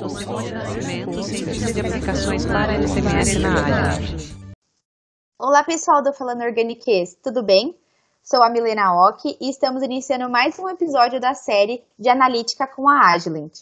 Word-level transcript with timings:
Nascimento, 0.00 1.22
cientista 1.22 1.72
de 1.72 1.80
aplicações 1.80 2.44
para 2.44 2.72
na 3.40 3.92
área. 3.92 4.06
Olá 5.38 5.62
pessoal 5.62 6.02
do 6.02 6.12
Falando 6.12 6.42
Organiques, 6.42 7.16
tudo 7.22 7.44
bem? 7.44 7.78
Sou 8.20 8.42
a 8.42 8.50
Milena 8.50 8.92
Ock 8.92 9.38
e 9.40 9.48
estamos 9.48 9.84
iniciando 9.84 10.28
mais 10.28 10.58
um 10.58 10.68
episódio 10.68 11.20
da 11.20 11.32
série 11.32 11.84
de 11.96 12.08
Analítica 12.08 12.66
com 12.66 12.88
a 12.88 13.12
Agilent. 13.12 13.60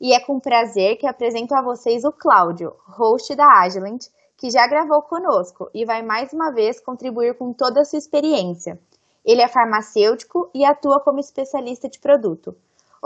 E 0.00 0.14
é 0.14 0.20
com 0.20 0.38
prazer 0.38 0.96
que 0.96 1.08
apresento 1.08 1.52
a 1.56 1.62
vocês 1.62 2.04
o 2.04 2.12
Cláudio, 2.12 2.72
host 2.86 3.34
da 3.34 3.60
Agilent, 3.60 4.06
que 4.36 4.50
já 4.50 4.68
gravou 4.68 5.02
conosco 5.02 5.68
e 5.74 5.84
vai 5.84 6.02
mais 6.02 6.32
uma 6.32 6.52
vez 6.52 6.78
contribuir 6.78 7.36
com 7.36 7.52
toda 7.52 7.80
a 7.80 7.84
sua 7.84 7.98
experiência. 7.98 8.78
Ele 9.24 9.42
é 9.42 9.48
farmacêutico 9.48 10.48
e 10.54 10.64
atua 10.64 11.00
como 11.00 11.18
especialista 11.18 11.88
de 11.88 11.98
produto. 11.98 12.54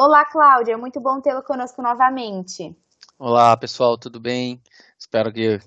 Olá, 0.00 0.24
Cláudia, 0.24 0.74
é 0.74 0.76
muito 0.76 1.00
bom 1.00 1.20
tê-lo 1.20 1.42
conosco 1.42 1.82
novamente. 1.82 2.72
Olá, 3.18 3.56
pessoal, 3.56 3.98
tudo 3.98 4.20
bem? 4.20 4.62
Espero 4.96 5.32
que 5.32 5.58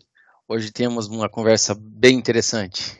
hoje 0.47 0.71
tenhamos 0.71 1.09
uma 1.09 1.29
conversa 1.29 1.75
bem 1.77 2.15
interessante. 2.15 2.97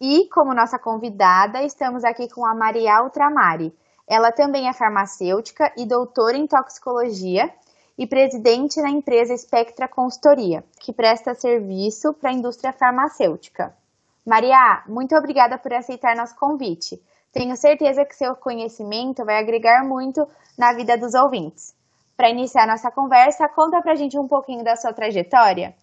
E, 0.00 0.28
como 0.28 0.54
nossa 0.54 0.78
convidada, 0.78 1.64
estamos 1.64 2.04
aqui 2.04 2.28
com 2.28 2.46
a 2.46 2.54
Maria 2.54 3.02
Ultramari. 3.02 3.74
Ela 4.08 4.30
também 4.30 4.68
é 4.68 4.72
farmacêutica 4.72 5.72
e 5.76 5.84
doutora 5.84 6.36
em 6.36 6.46
toxicologia 6.46 7.52
e 7.98 8.06
presidente 8.06 8.80
na 8.80 8.90
empresa 8.90 9.36
Spectra 9.36 9.88
Consultoria, 9.88 10.62
que 10.78 10.92
presta 10.92 11.34
serviço 11.34 12.14
para 12.14 12.30
a 12.30 12.34
indústria 12.34 12.72
farmacêutica. 12.72 13.76
Maria, 14.24 14.84
muito 14.86 15.16
obrigada 15.16 15.58
por 15.58 15.72
aceitar 15.72 16.14
nosso 16.14 16.36
convite. 16.36 17.02
Tenho 17.32 17.56
certeza 17.56 18.04
que 18.04 18.14
seu 18.14 18.36
conhecimento 18.36 19.24
vai 19.24 19.38
agregar 19.38 19.82
muito 19.88 20.28
na 20.56 20.74
vida 20.74 20.98
dos 20.98 21.14
ouvintes. 21.14 21.74
Para 22.14 22.28
iniciar 22.28 22.66
nossa 22.66 22.90
conversa, 22.90 23.48
conta 23.48 23.80
para 23.80 23.92
a 23.92 23.96
gente 23.96 24.18
um 24.18 24.28
pouquinho 24.28 24.62
da 24.62 24.76
sua 24.76 24.92
trajetória. 24.92 25.74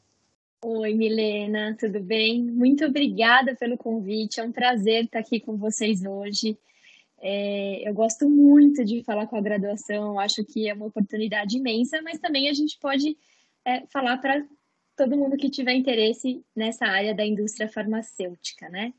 Oi, 0.63 0.94
Milena, 0.94 1.75
tudo 1.80 2.00
bem? 2.00 2.44
Muito 2.44 2.86
obrigada 2.86 3.56
pelo 3.56 3.78
convite, 3.78 4.39
é 4.39 4.44
um 4.44 4.52
prazer 4.52 5.06
estar 5.06 5.19
aqui 5.19 5.39
com 5.39 5.58
vocês 5.58 6.06
hoje. 6.06 6.56
É, 7.19 7.89
eu 7.89 7.94
gosto 7.95 8.30
muito 8.30 8.86
de 8.86 9.03
falar 9.03 9.25
com 9.25 9.36
a 9.36 9.41
graduação, 9.41 10.19
acho 10.19 10.45
que 10.45 10.69
é 10.69 10.73
uma 10.73 10.86
oportunidade 10.86 11.58
imensa, 11.58 12.00
mas 12.03 12.19
também 12.19 12.47
a 12.47 12.53
gente 12.53 12.78
pode 12.80 13.17
é, 13.66 13.86
falar 13.88 14.17
para 14.17 14.45
todo 14.95 15.17
mundo 15.17 15.36
que 15.36 15.50
tiver 15.50 15.73
interesse 15.73 16.44
nessa 16.56 16.86
área 16.86 17.16
da 17.16 17.25
indústria 17.25 17.67
farmacêutica, 17.67 18.69
né? 18.69 18.94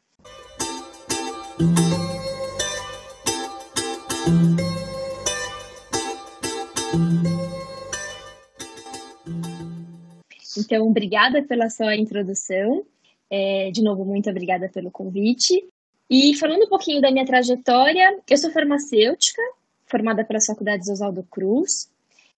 Então, 10.61 10.87
obrigada 10.87 11.43
pela 11.43 11.69
sua 11.71 11.97
introdução. 11.97 12.85
É, 13.31 13.71
de 13.71 13.83
novo, 13.83 14.05
muito 14.05 14.29
obrigada 14.29 14.69
pelo 14.69 14.91
convite. 14.91 15.65
E 16.11 16.35
falando 16.35 16.65
um 16.65 16.69
pouquinho 16.69 17.01
da 17.01 17.11
minha 17.11 17.25
trajetória, 17.25 18.19
eu 18.29 18.37
sou 18.37 18.51
farmacêutica, 18.51 19.41
formada 19.87 20.25
pela 20.25 20.41
Faculdade 20.41 20.91
Oswaldo 20.91 21.25
Cruz. 21.31 21.89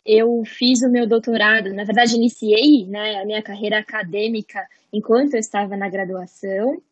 Eu 0.05 0.42
fiz 0.45 0.83
o 0.83 0.91
meu 0.91 1.06
doutorado, 1.06 1.73
na 1.73 1.84
verdade, 1.84 2.17
iniciei 2.17 2.87
né, 2.87 3.23
a 3.23 3.25
minha 3.25 3.42
carreira 3.42 3.79
acadêmica 3.79 4.67
enquanto 4.92 5.34
eu 5.34 5.41
estava 5.41 5.77
na 5.77 5.89
graduação. 5.89 6.83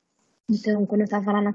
Então, 0.49 0.85
quando 0.87 1.03
eu 1.03 1.05
estava 1.05 1.31
lá 1.31 1.43
no, 1.43 1.55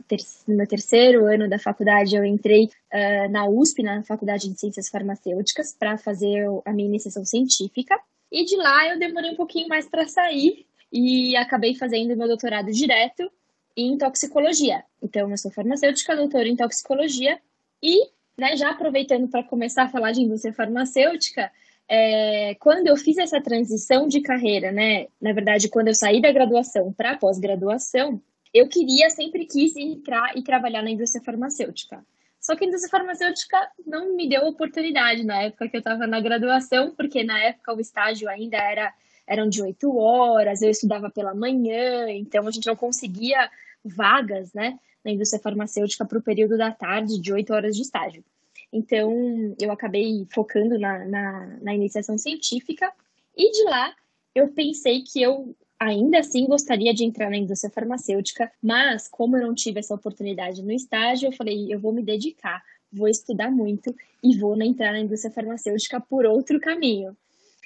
meu 0.56 0.68
terceiro 0.68 1.26
ano 1.26 1.50
da 1.50 1.60
faculdade, 1.60 2.16
eu 2.16 2.24
entrei 2.24 2.66
uh, 2.66 3.30
na 3.30 3.46
USP, 3.50 3.84
na 3.84 4.04
Faculdade 4.04 4.48
de 4.48 4.58
Ciências 4.58 4.88
Farmacêuticas, 4.88 5.76
para 5.78 5.98
fazer 5.98 6.46
a 6.66 6.72
minha 6.72 6.88
iniciação 6.88 7.26
científica. 7.26 8.00
E 8.36 8.44
de 8.44 8.58
lá 8.58 8.90
eu 8.90 9.00
demorei 9.00 9.32
um 9.32 9.36
pouquinho 9.38 9.70
mais 9.70 9.88
para 9.88 10.06
sair 10.10 10.66
e 10.92 11.38
acabei 11.38 11.74
fazendo 11.74 12.18
meu 12.18 12.28
doutorado 12.28 12.70
direto 12.70 13.32
em 13.78 13.98
toxicologia. 13.98 14.84
Então, 15.02 15.32
eu 15.32 15.38
sou 15.38 15.50
farmacêutica, 15.50 16.18
doutora 16.18 16.50
em 16.50 16.56
toxicologia 16.58 17.40
e, 17.82 18.10
né, 18.38 18.58
já 18.58 18.72
aproveitando 18.72 19.30
para 19.30 19.42
começar 19.42 19.84
a 19.84 19.88
falar 19.88 20.12
de 20.12 20.20
indústria 20.20 20.54
farmacêutica, 20.54 21.50
é, 21.88 22.56
quando 22.56 22.88
eu 22.88 22.98
fiz 22.98 23.18
essa 23.18 23.40
transição 23.40 24.06
de 24.06 24.20
carreira, 24.20 24.70
né, 24.70 25.08
na 25.22 25.32
verdade, 25.32 25.70
quando 25.70 25.88
eu 25.88 25.96
saí 25.96 26.22
da 26.22 26.34
graduação 26.34 26.92
para 26.92 27.18
pós-graduação, 27.18 28.22
eu 28.54 28.68
queria, 28.68 29.10
sempre 29.12 29.46
quis 29.46 29.78
entrar 29.78 30.38
e 30.38 30.44
trabalhar 30.44 30.82
na 30.82 30.92
indústria 30.92 31.24
farmacêutica. 31.24 32.06
Só 32.46 32.56
que 32.56 32.64
a 32.64 32.68
indústria 32.68 32.92
farmacêutica 32.92 33.58
não 33.88 34.16
me 34.16 34.30
deu 34.30 34.44
oportunidade 34.44 35.24
na 35.24 35.42
época 35.42 35.68
que 35.68 35.78
eu 35.78 35.80
estava 35.80 36.06
na 36.06 36.22
graduação, 36.22 36.94
porque 36.96 37.24
na 37.24 37.42
época 37.42 37.74
o 37.74 37.80
estágio 37.80 38.30
ainda 38.30 38.58
era 38.58 38.94
eram 39.26 39.50
de 39.50 39.64
oito 39.64 39.98
horas, 39.98 40.62
eu 40.62 40.70
estudava 40.70 41.10
pela 41.10 41.34
manhã, 41.34 42.08
então 42.12 42.48
a 42.48 42.52
gente 42.52 42.68
não 42.68 42.76
conseguia 42.76 43.50
vagas, 43.84 44.54
né, 44.54 44.78
na 45.04 45.10
indústria 45.10 45.42
farmacêutica 45.42 46.06
para 46.06 46.20
o 46.20 46.22
período 46.22 46.56
da 46.56 46.70
tarde, 46.70 47.20
de 47.20 47.34
oito 47.34 47.52
horas 47.52 47.76
de 47.76 47.82
estágio. 47.82 48.24
Então, 48.72 49.12
eu 49.60 49.72
acabei 49.72 50.28
focando 50.30 50.78
na, 50.78 51.04
na, 51.06 51.48
na 51.60 51.74
iniciação 51.74 52.16
científica, 52.20 52.94
e 53.36 53.52
de 53.52 53.64
lá 53.64 53.96
eu 54.36 54.50
pensei 54.50 55.02
que 55.02 55.20
eu 55.20 55.56
ainda 55.86 56.20
assim 56.20 56.48
gostaria 56.48 56.94
de 56.94 57.04
entrar 57.04 57.30
na 57.30 57.38
indústria 57.38 57.72
farmacêutica, 57.72 58.52
mas 58.62 59.08
como 59.08 59.38
eu 59.38 59.46
não 59.46 59.54
tive 59.54 59.80
essa 59.80 59.94
oportunidade 59.94 60.64
no 60.64 60.72
estágio, 60.72 61.28
eu 61.28 61.32
falei, 61.32 61.72
eu 61.72 61.80
vou 61.80 61.94
me 61.94 62.02
dedicar, 62.02 62.64
vou 62.92 63.08
estudar 63.08 63.52
muito 63.52 63.96
e 64.24 64.36
vou 64.38 64.60
entrar 64.62 64.92
na 64.92 65.00
indústria 65.00 65.32
farmacêutica 65.32 66.02
por 66.02 66.26
outro 66.26 66.60
caminho. 66.60 67.16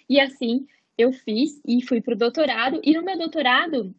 E 0.10 0.20
assim 0.20 0.68
eu 0.98 1.14
fiz 1.14 1.62
e 1.66 1.82
fui 1.82 2.02
para 2.02 2.14
o 2.14 2.18
doutorado, 2.18 2.82
e 2.84 2.94
no 2.94 3.04
meu 3.04 3.18
doutorado, 3.18 3.96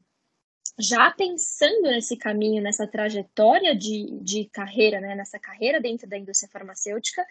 já 0.78 1.10
pensando 1.10 1.82
nesse 1.82 2.14
caminho, 2.14 2.62
nessa 2.62 2.86
trajetória 2.86 3.74
de, 3.74 4.18
de 4.20 4.44
carreira, 4.46 5.00
né, 5.00 5.14
nessa 5.14 5.38
carreira 5.38 5.80
dentro 5.80 6.06
da 6.06 6.18
indústria 6.18 6.50
farmacêutica, 6.52 7.24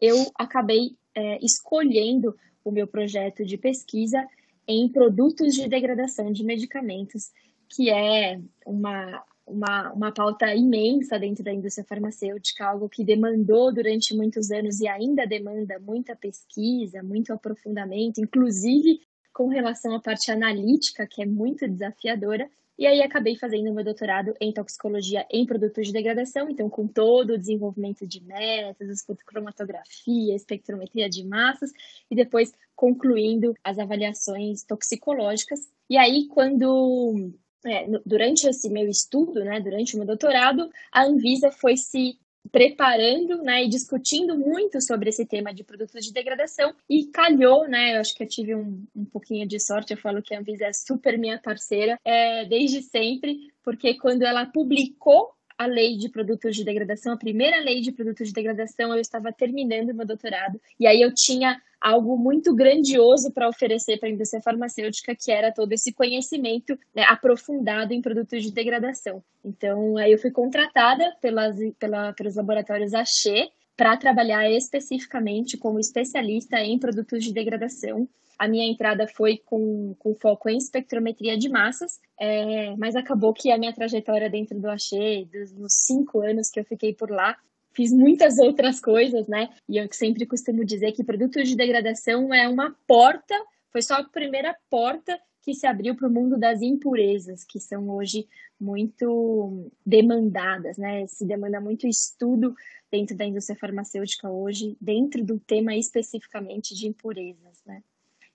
eu 0.00 0.28
acabei 0.34 0.96
é, 1.14 1.38
escolhendo 1.44 2.36
o 2.64 2.72
meu 2.72 2.88
projeto 2.88 3.44
de 3.44 3.56
pesquisa 3.56 4.26
em 4.66 4.88
produtos 4.88 5.54
de 5.54 5.68
degradação 5.68 6.32
de 6.32 6.44
medicamentos, 6.44 7.30
que 7.68 7.90
é 7.90 8.40
uma, 8.66 9.24
uma, 9.46 9.92
uma 9.92 10.12
pauta 10.12 10.54
imensa 10.54 11.18
dentro 11.18 11.42
da 11.42 11.52
indústria 11.52 11.86
farmacêutica, 11.86 12.66
algo 12.66 12.88
que 12.88 13.04
demandou 13.04 13.72
durante 13.72 14.14
muitos 14.14 14.50
anos 14.50 14.80
e 14.80 14.86
ainda 14.86 15.26
demanda 15.26 15.78
muita 15.80 16.14
pesquisa, 16.14 17.02
muito 17.02 17.32
aprofundamento, 17.32 18.20
inclusive 18.20 19.00
com 19.32 19.48
relação 19.48 19.94
à 19.94 20.00
parte 20.00 20.30
analítica, 20.30 21.06
que 21.06 21.22
é 21.22 21.26
muito 21.26 21.66
desafiadora. 21.66 22.48
E 22.82 22.86
aí 22.88 23.00
acabei 23.00 23.36
fazendo 23.36 23.72
meu 23.72 23.84
doutorado 23.84 24.34
em 24.40 24.52
toxicologia 24.52 25.24
em 25.30 25.46
produtos 25.46 25.86
de 25.86 25.92
degradação, 25.92 26.50
então 26.50 26.68
com 26.68 26.84
todo 26.84 27.34
o 27.34 27.38
desenvolvimento 27.38 28.04
de 28.04 28.20
métodos, 28.24 29.02
cromatografia, 29.24 30.34
espectrometria 30.34 31.08
de 31.08 31.24
massas 31.24 31.70
e 32.10 32.16
depois 32.16 32.52
concluindo 32.74 33.54
as 33.62 33.78
avaliações 33.78 34.64
toxicológicas. 34.64 35.60
E 35.88 35.96
aí 35.96 36.26
quando 36.26 37.32
é, 37.64 37.86
durante 38.04 38.48
esse 38.48 38.68
meu 38.68 38.88
estudo, 38.88 39.44
né, 39.44 39.60
durante 39.60 39.94
o 39.94 39.98
meu 39.98 40.06
doutorado, 40.08 40.68
a 40.90 41.04
Anvisa 41.04 41.52
foi 41.52 41.76
se 41.76 42.18
preparando 42.50 43.42
né, 43.42 43.64
e 43.64 43.68
discutindo 43.68 44.36
muito 44.36 44.80
sobre 44.80 45.10
esse 45.10 45.24
tema 45.24 45.54
de 45.54 45.62
produtos 45.62 46.04
de 46.04 46.12
degradação 46.12 46.74
e 46.88 47.06
calhou, 47.06 47.68
né? 47.68 47.96
Eu 47.96 48.00
acho 48.00 48.14
que 48.14 48.22
eu 48.22 48.28
tive 48.28 48.54
um, 48.54 48.84
um 48.94 49.04
pouquinho 49.04 49.46
de 49.46 49.60
sorte, 49.60 49.92
eu 49.92 49.96
falo 49.96 50.22
que 50.22 50.34
a 50.34 50.40
Anvisa 50.40 50.66
é 50.66 50.72
super 50.72 51.18
minha 51.18 51.38
parceira 51.38 51.98
é, 52.04 52.44
desde 52.44 52.82
sempre, 52.82 53.52
porque 53.62 53.94
quando 53.94 54.22
ela 54.22 54.46
publicou 54.46 55.30
a 55.56 55.66
lei 55.66 55.96
de 55.96 56.08
produtos 56.08 56.56
de 56.56 56.64
degradação, 56.64 57.12
a 57.12 57.18
primeira 57.18 57.60
lei 57.60 57.80
de 57.80 57.92
produtos 57.92 58.28
de 58.28 58.34
degradação, 58.34 58.92
eu 58.92 59.00
estava 59.00 59.32
terminando 59.32 59.94
meu 59.94 60.06
doutorado 60.06 60.60
e 60.78 60.86
aí 60.86 61.00
eu 61.00 61.12
tinha 61.14 61.60
algo 61.82 62.16
muito 62.16 62.54
grandioso 62.54 63.32
para 63.32 63.48
oferecer 63.48 63.98
para 63.98 64.08
a 64.08 64.12
indústria 64.12 64.40
farmacêutica, 64.40 65.16
que 65.16 65.32
era 65.32 65.52
todo 65.52 65.72
esse 65.72 65.92
conhecimento 65.92 66.78
né, 66.94 67.02
aprofundado 67.08 67.92
em 67.92 68.00
produtos 68.00 68.42
de 68.42 68.52
degradação. 68.52 69.22
Então, 69.44 69.96
aí 69.96 70.12
eu 70.12 70.18
fui 70.18 70.30
contratada 70.30 71.04
pelas, 71.20 71.56
pela, 71.78 72.12
pelos 72.12 72.36
laboratórios 72.36 72.94
Axê 72.94 73.50
para 73.76 73.96
trabalhar 73.96 74.48
especificamente 74.50 75.56
como 75.56 75.80
especialista 75.80 76.60
em 76.60 76.78
produtos 76.78 77.24
de 77.24 77.32
degradação. 77.32 78.08
A 78.38 78.48
minha 78.48 78.66
entrada 78.66 79.06
foi 79.08 79.38
com, 79.44 79.94
com 79.98 80.14
foco 80.14 80.48
em 80.48 80.56
espectrometria 80.56 81.36
de 81.36 81.48
massas, 81.48 82.00
é, 82.18 82.74
mas 82.76 82.94
acabou 82.94 83.32
que 83.32 83.50
a 83.50 83.58
minha 83.58 83.72
trajetória 83.72 84.30
dentro 84.30 84.58
do 84.58 84.70
Axê, 84.70 85.26
dos, 85.32 85.52
dos 85.52 85.72
cinco 85.72 86.20
anos 86.20 86.48
que 86.48 86.60
eu 86.60 86.64
fiquei 86.64 86.94
por 86.94 87.10
lá, 87.10 87.36
fiz 87.74 87.92
muitas 87.92 88.38
outras 88.38 88.80
coisas, 88.80 89.26
né? 89.28 89.48
E 89.68 89.78
eu 89.78 89.88
sempre 89.90 90.26
costumo 90.26 90.64
dizer 90.64 90.92
que 90.92 91.04
produtos 91.04 91.48
de 91.48 91.56
degradação 91.56 92.32
é 92.32 92.48
uma 92.48 92.76
porta, 92.86 93.34
foi 93.70 93.82
só 93.82 93.94
a 93.94 94.04
primeira 94.04 94.56
porta 94.70 95.18
que 95.42 95.54
se 95.54 95.66
abriu 95.66 95.96
para 95.96 96.06
o 96.06 96.10
mundo 96.10 96.38
das 96.38 96.62
impurezas, 96.62 97.44
que 97.44 97.58
são 97.58 97.90
hoje 97.90 98.28
muito 98.60 99.70
demandadas, 99.84 100.78
né? 100.78 101.06
Se 101.08 101.26
demanda 101.26 101.60
muito 101.60 101.86
estudo 101.86 102.54
dentro 102.90 103.16
da 103.16 103.24
indústria 103.24 103.58
farmacêutica 103.58 104.30
hoje, 104.30 104.76
dentro 104.80 105.24
do 105.24 105.40
tema 105.40 105.74
especificamente 105.74 106.74
de 106.74 106.86
impurezas, 106.86 107.60
né? 107.66 107.82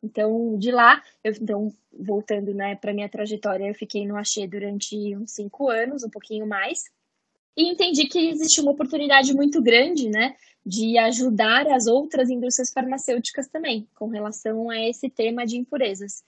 Então, 0.04 0.58
de 0.58 0.72
lá, 0.72 1.02
eu, 1.24 1.34
então, 1.42 1.74
voltando 1.92 2.54
né, 2.54 2.76
para 2.76 2.94
minha 2.94 3.10
trajetória, 3.10 3.68
eu 3.68 3.74
fiquei 3.74 4.06
no 4.06 4.16
Axê 4.16 4.46
durante 4.48 4.96
uns 5.16 5.32
cinco 5.32 5.70
anos, 5.70 6.04
um 6.04 6.10
pouquinho 6.10 6.46
mais, 6.46 6.86
e 7.58 7.68
entendi 7.68 8.06
que 8.08 8.30
existe 8.30 8.62
uma 8.62 8.72
oportunidade 8.72 9.34
muito 9.34 9.60
grande, 9.60 10.08
né, 10.08 10.36
de 10.64 10.98
ajudar 11.00 11.66
as 11.68 11.88
outras 11.88 12.30
indústrias 12.30 12.72
farmacêuticas 12.72 13.48
também, 13.48 13.88
com 13.96 14.08
relação 14.08 14.70
a 14.70 14.80
esse 14.80 15.10
tema 15.10 15.46
de 15.46 15.58
impurezas. 15.58 16.24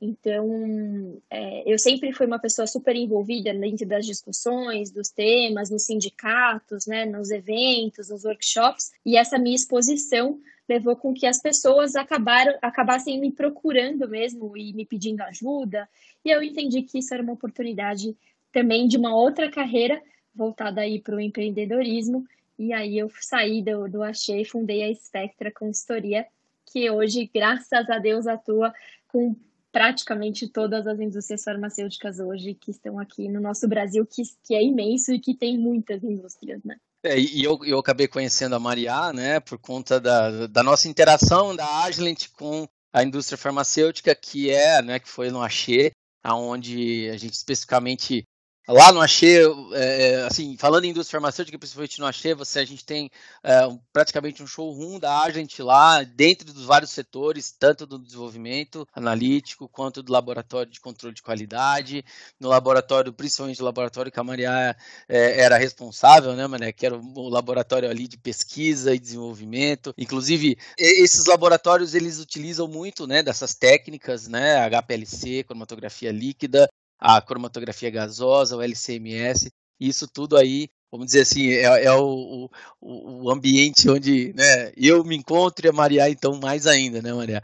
Então, 0.00 1.22
é, 1.30 1.72
eu 1.72 1.78
sempre 1.78 2.12
fui 2.12 2.26
uma 2.26 2.38
pessoa 2.38 2.66
super 2.66 2.94
envolvida 2.94 3.54
dentro 3.54 3.86
das 3.86 4.04
discussões, 4.04 4.90
dos 4.90 5.08
temas, 5.08 5.70
nos 5.70 5.86
sindicatos, 5.86 6.86
né, 6.86 7.06
nos 7.06 7.30
eventos, 7.30 8.10
nos 8.10 8.24
workshops, 8.24 8.90
e 9.06 9.16
essa 9.16 9.38
minha 9.38 9.56
exposição 9.56 10.38
levou 10.68 10.96
com 10.96 11.14
que 11.14 11.26
as 11.26 11.40
pessoas 11.40 11.94
acabaram, 11.94 12.58
acabassem 12.60 13.18
me 13.18 13.30
procurando 13.30 14.08
mesmo 14.08 14.54
e 14.56 14.74
me 14.74 14.84
pedindo 14.84 15.22
ajuda, 15.22 15.88
e 16.22 16.30
eu 16.30 16.42
entendi 16.42 16.82
que 16.82 16.98
isso 16.98 17.14
era 17.14 17.22
uma 17.22 17.32
oportunidade 17.32 18.14
também 18.52 18.86
de 18.86 18.96
uma 18.96 19.14
outra 19.14 19.50
carreira 19.50 20.02
voltada 20.34 20.80
aí 20.80 21.00
para 21.00 21.16
o 21.16 21.20
empreendedorismo, 21.20 22.24
e 22.58 22.72
aí 22.72 22.98
eu 22.98 23.10
saí 23.20 23.62
do, 23.62 23.88
do 23.88 24.02
Achei 24.02 24.42
e 24.42 24.44
fundei 24.44 24.82
a 24.82 24.94
Spectra 24.94 25.50
Consultoria, 25.50 26.26
que 26.66 26.90
hoje, 26.90 27.30
graças 27.32 27.88
a 27.90 27.98
Deus, 27.98 28.26
atua 28.26 28.72
com 29.08 29.36
praticamente 29.72 30.46
todas 30.48 30.86
as 30.86 31.00
indústrias 31.00 31.42
farmacêuticas 31.42 32.20
hoje 32.20 32.54
que 32.54 32.70
estão 32.70 32.98
aqui 32.98 33.28
no 33.28 33.40
nosso 33.40 33.66
Brasil, 33.66 34.06
que, 34.06 34.22
que 34.44 34.54
é 34.54 34.62
imenso 34.62 35.12
e 35.12 35.18
que 35.18 35.34
tem 35.34 35.58
muitas 35.58 36.02
indústrias, 36.04 36.62
né? 36.64 36.76
É, 37.02 37.18
e 37.18 37.42
eu, 37.42 37.58
eu 37.64 37.78
acabei 37.78 38.06
conhecendo 38.06 38.54
a 38.54 38.60
Maria, 38.60 39.12
né, 39.12 39.40
por 39.40 39.58
conta 39.58 40.00
da, 40.00 40.46
da 40.46 40.62
nossa 40.62 40.88
interação 40.88 41.54
da 41.54 41.82
Agilent 41.82 42.28
com 42.32 42.66
a 42.92 43.02
indústria 43.02 43.36
farmacêutica, 43.36 44.14
que 44.14 44.48
é, 44.48 44.80
né, 44.80 44.98
que 45.00 45.08
foi 45.08 45.30
no 45.30 45.42
Axê, 45.42 45.90
aonde 46.22 47.10
a 47.10 47.16
gente 47.16 47.34
especificamente 47.34 48.24
Lá 48.66 48.90
no 48.92 49.00
Axê, 49.00 49.42
é, 49.74 50.22
assim, 50.22 50.56
falando 50.56 50.86
em 50.86 50.88
indústria 50.88 51.20
farmacêutica, 51.20 51.58
principalmente 51.58 51.98
no 51.98 52.06
Axê, 52.06 52.34
você, 52.34 52.60
a 52.60 52.64
gente 52.64 52.82
tem 52.82 53.10
é, 53.42 53.60
praticamente 53.92 54.42
um 54.42 54.46
showroom 54.46 54.98
da 54.98 55.20
Agent 55.20 55.58
lá, 55.58 56.02
dentro 56.02 56.50
dos 56.50 56.64
vários 56.64 56.90
setores, 56.90 57.52
tanto 57.52 57.84
do 57.84 57.98
desenvolvimento 57.98 58.88
analítico, 58.94 59.68
quanto 59.68 60.02
do 60.02 60.10
laboratório 60.10 60.72
de 60.72 60.80
controle 60.80 61.14
de 61.14 61.20
qualidade, 61.20 62.02
no 62.40 62.48
laboratório, 62.48 63.12
principalmente 63.12 63.60
o 63.60 63.64
laboratório 63.66 64.10
que 64.10 64.18
a 64.18 64.24
Maria 64.24 64.74
é, 65.06 65.42
era 65.42 65.58
responsável, 65.58 66.32
né, 66.32 66.46
Mané, 66.46 66.72
que 66.72 66.86
era 66.86 66.96
o 66.96 67.28
laboratório 67.28 67.90
ali 67.90 68.08
de 68.08 68.16
pesquisa 68.16 68.94
e 68.94 68.98
desenvolvimento. 68.98 69.92
Inclusive, 69.98 70.56
esses 70.78 71.26
laboratórios, 71.26 71.94
eles 71.94 72.18
utilizam 72.18 72.66
muito, 72.66 73.06
né, 73.06 73.22
dessas 73.22 73.54
técnicas, 73.54 74.26
né, 74.26 74.56
HPLC, 74.70 75.44
cromatografia 75.44 76.10
líquida, 76.10 76.66
a 77.04 77.20
cromatografia 77.20 77.90
gasosa, 77.90 78.56
o 78.56 78.62
LCMS, 78.62 79.50
isso 79.78 80.08
tudo 80.08 80.38
aí, 80.38 80.70
vamos 80.90 81.08
dizer 81.08 81.20
assim, 81.20 81.50
é, 81.50 81.84
é 81.84 81.92
o, 81.92 82.48
o, 82.80 83.24
o, 83.26 83.30
ambiente 83.30 83.90
onde 83.90 84.32
né, 84.32 84.72
eu 84.74 85.04
me 85.04 85.14
encontro 85.14 85.66
e 85.66 85.68
a 85.68 85.72
Maria, 85.72 86.08
então, 86.08 86.40
mais 86.40 86.66
ainda, 86.66 87.02
né, 87.02 87.12
Maria? 87.12 87.42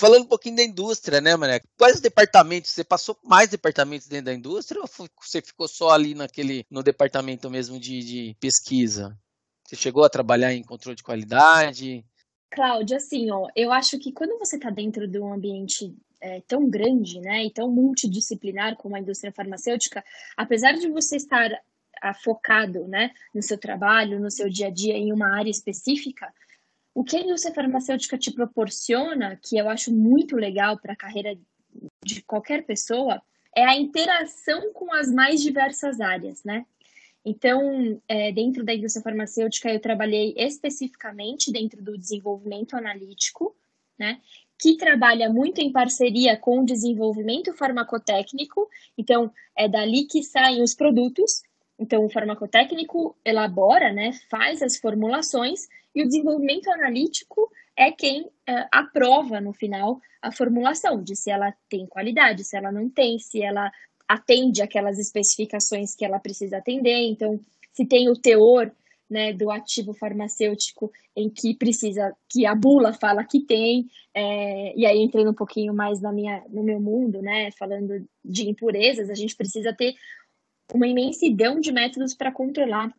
Falando 0.00 0.22
um 0.22 0.28
pouquinho 0.28 0.56
da 0.56 0.62
indústria, 0.62 1.20
né, 1.20 1.36
Mané? 1.36 1.60
Quais 1.76 2.00
departamentos? 2.00 2.70
Você 2.70 2.82
passou 2.82 3.16
mais 3.22 3.50
departamentos 3.50 4.08
dentro 4.08 4.26
da 4.26 4.34
indústria 4.34 4.80
ou 4.80 4.88
você 5.20 5.42
ficou 5.42 5.68
só 5.68 5.90
ali 5.90 6.14
naquele, 6.14 6.64
no 6.70 6.82
departamento 6.82 7.50
mesmo 7.50 7.78
de, 7.78 8.00
de 8.00 8.36
pesquisa? 8.40 9.16
Você 9.68 9.76
chegou 9.76 10.02
a 10.02 10.08
trabalhar 10.08 10.54
em 10.54 10.64
controle 10.64 10.96
de 10.96 11.02
qualidade? 11.02 12.04
Cláudia, 12.50 12.96
assim, 12.96 13.30
ó, 13.30 13.46
eu 13.54 13.70
acho 13.70 13.98
que 13.98 14.10
quando 14.10 14.38
você 14.38 14.56
está 14.56 14.70
dentro 14.70 15.06
de 15.06 15.20
um 15.20 15.32
ambiente 15.32 15.94
é, 16.20 16.40
tão 16.48 16.68
grande, 16.68 17.20
né, 17.20 17.44
e 17.44 17.50
tão 17.50 17.70
multidisciplinar 17.70 18.76
como 18.76 18.96
a 18.96 19.00
indústria 19.00 19.32
farmacêutica, 19.32 20.02
apesar 20.36 20.72
de 20.72 20.88
você 20.88 21.16
estar 21.16 21.50
a, 22.02 22.14
focado, 22.14 22.88
né, 22.88 23.10
no 23.34 23.42
seu 23.42 23.58
trabalho, 23.58 24.18
no 24.18 24.30
seu 24.30 24.48
dia 24.48 24.68
a 24.68 24.70
dia 24.70 24.94
em 24.94 25.12
uma 25.12 25.36
área 25.36 25.50
específica, 25.50 26.32
o 26.94 27.04
que 27.04 27.16
a 27.16 27.20
indústria 27.20 27.54
farmacêutica 27.54 28.18
te 28.18 28.32
proporciona, 28.32 29.38
que 29.42 29.56
eu 29.56 29.68
acho 29.68 29.92
muito 29.92 30.36
legal 30.36 30.78
para 30.78 30.92
a 30.92 30.96
carreira 30.96 31.38
de 32.04 32.22
qualquer 32.22 32.64
pessoa, 32.64 33.22
é 33.54 33.64
a 33.64 33.76
interação 33.76 34.72
com 34.72 34.92
as 34.92 35.12
mais 35.12 35.40
diversas 35.42 36.00
áreas, 36.00 36.42
né? 36.44 36.64
Então, 37.24 38.00
é, 38.08 38.32
dentro 38.32 38.64
da 38.64 38.74
indústria 38.74 39.02
farmacêutica, 39.02 39.70
eu 39.70 39.80
trabalhei 39.80 40.34
especificamente 40.36 41.52
dentro 41.52 41.82
do 41.82 41.98
desenvolvimento 41.98 42.74
analítico, 42.74 43.54
né? 43.98 44.20
Que 44.58 44.76
trabalha 44.76 45.28
muito 45.30 45.60
em 45.60 45.72
parceria 45.72 46.36
com 46.36 46.60
o 46.60 46.64
desenvolvimento 46.64 47.52
farmacotécnico. 47.54 48.68
Então, 48.96 49.30
é 49.56 49.68
dali 49.68 50.06
que 50.06 50.22
saem 50.22 50.62
os 50.62 50.74
produtos. 50.74 51.42
Então, 51.78 52.04
o 52.04 52.10
farmacotécnico 52.10 53.16
elabora, 53.24 53.92
né? 53.92 54.12
Faz 54.30 54.62
as 54.62 54.78
formulações 54.78 55.66
e 55.94 56.02
o 56.02 56.06
desenvolvimento 56.06 56.70
analítico 56.70 57.50
é 57.76 57.90
quem 57.90 58.22
uh, 58.22 58.30
aprova 58.72 59.40
no 59.40 59.52
final 59.52 60.00
a 60.22 60.30
formulação 60.30 61.02
de 61.02 61.16
se 61.16 61.30
ela 61.30 61.52
tem 61.68 61.86
qualidade, 61.86 62.44
se 62.44 62.56
ela 62.56 62.70
não 62.70 62.88
tem, 62.90 63.18
se 63.18 63.42
ela 63.42 63.70
atende 64.06 64.60
aquelas 64.60 64.98
especificações 64.98 65.94
que 65.94 66.04
ela 66.04 66.18
precisa 66.18 66.58
atender. 66.58 67.08
Então, 67.08 67.40
se 67.72 67.86
tem 67.86 68.08
o 68.10 68.14
teor 68.14 68.70
né, 69.08 69.32
do 69.32 69.50
ativo 69.50 69.92
farmacêutico 69.92 70.92
em 71.16 71.28
que 71.28 71.54
precisa, 71.54 72.14
que 72.28 72.44
a 72.44 72.54
bula 72.54 72.92
fala 72.92 73.24
que 73.24 73.40
tem, 73.40 73.88
é, 74.14 74.76
e 74.76 74.86
aí 74.86 74.98
entrando 74.98 75.30
um 75.30 75.34
pouquinho 75.34 75.72
mais 75.74 76.00
na 76.00 76.12
minha, 76.12 76.44
no 76.48 76.62
meu 76.62 76.80
mundo, 76.80 77.22
né, 77.22 77.50
falando 77.52 78.06
de 78.24 78.48
impurezas, 78.48 79.10
a 79.10 79.14
gente 79.14 79.34
precisa 79.34 79.72
ter 79.72 79.94
uma 80.72 80.86
imensidão 80.86 81.58
de 81.58 81.72
métodos 81.72 82.14
para 82.14 82.30
controlar 82.30 82.92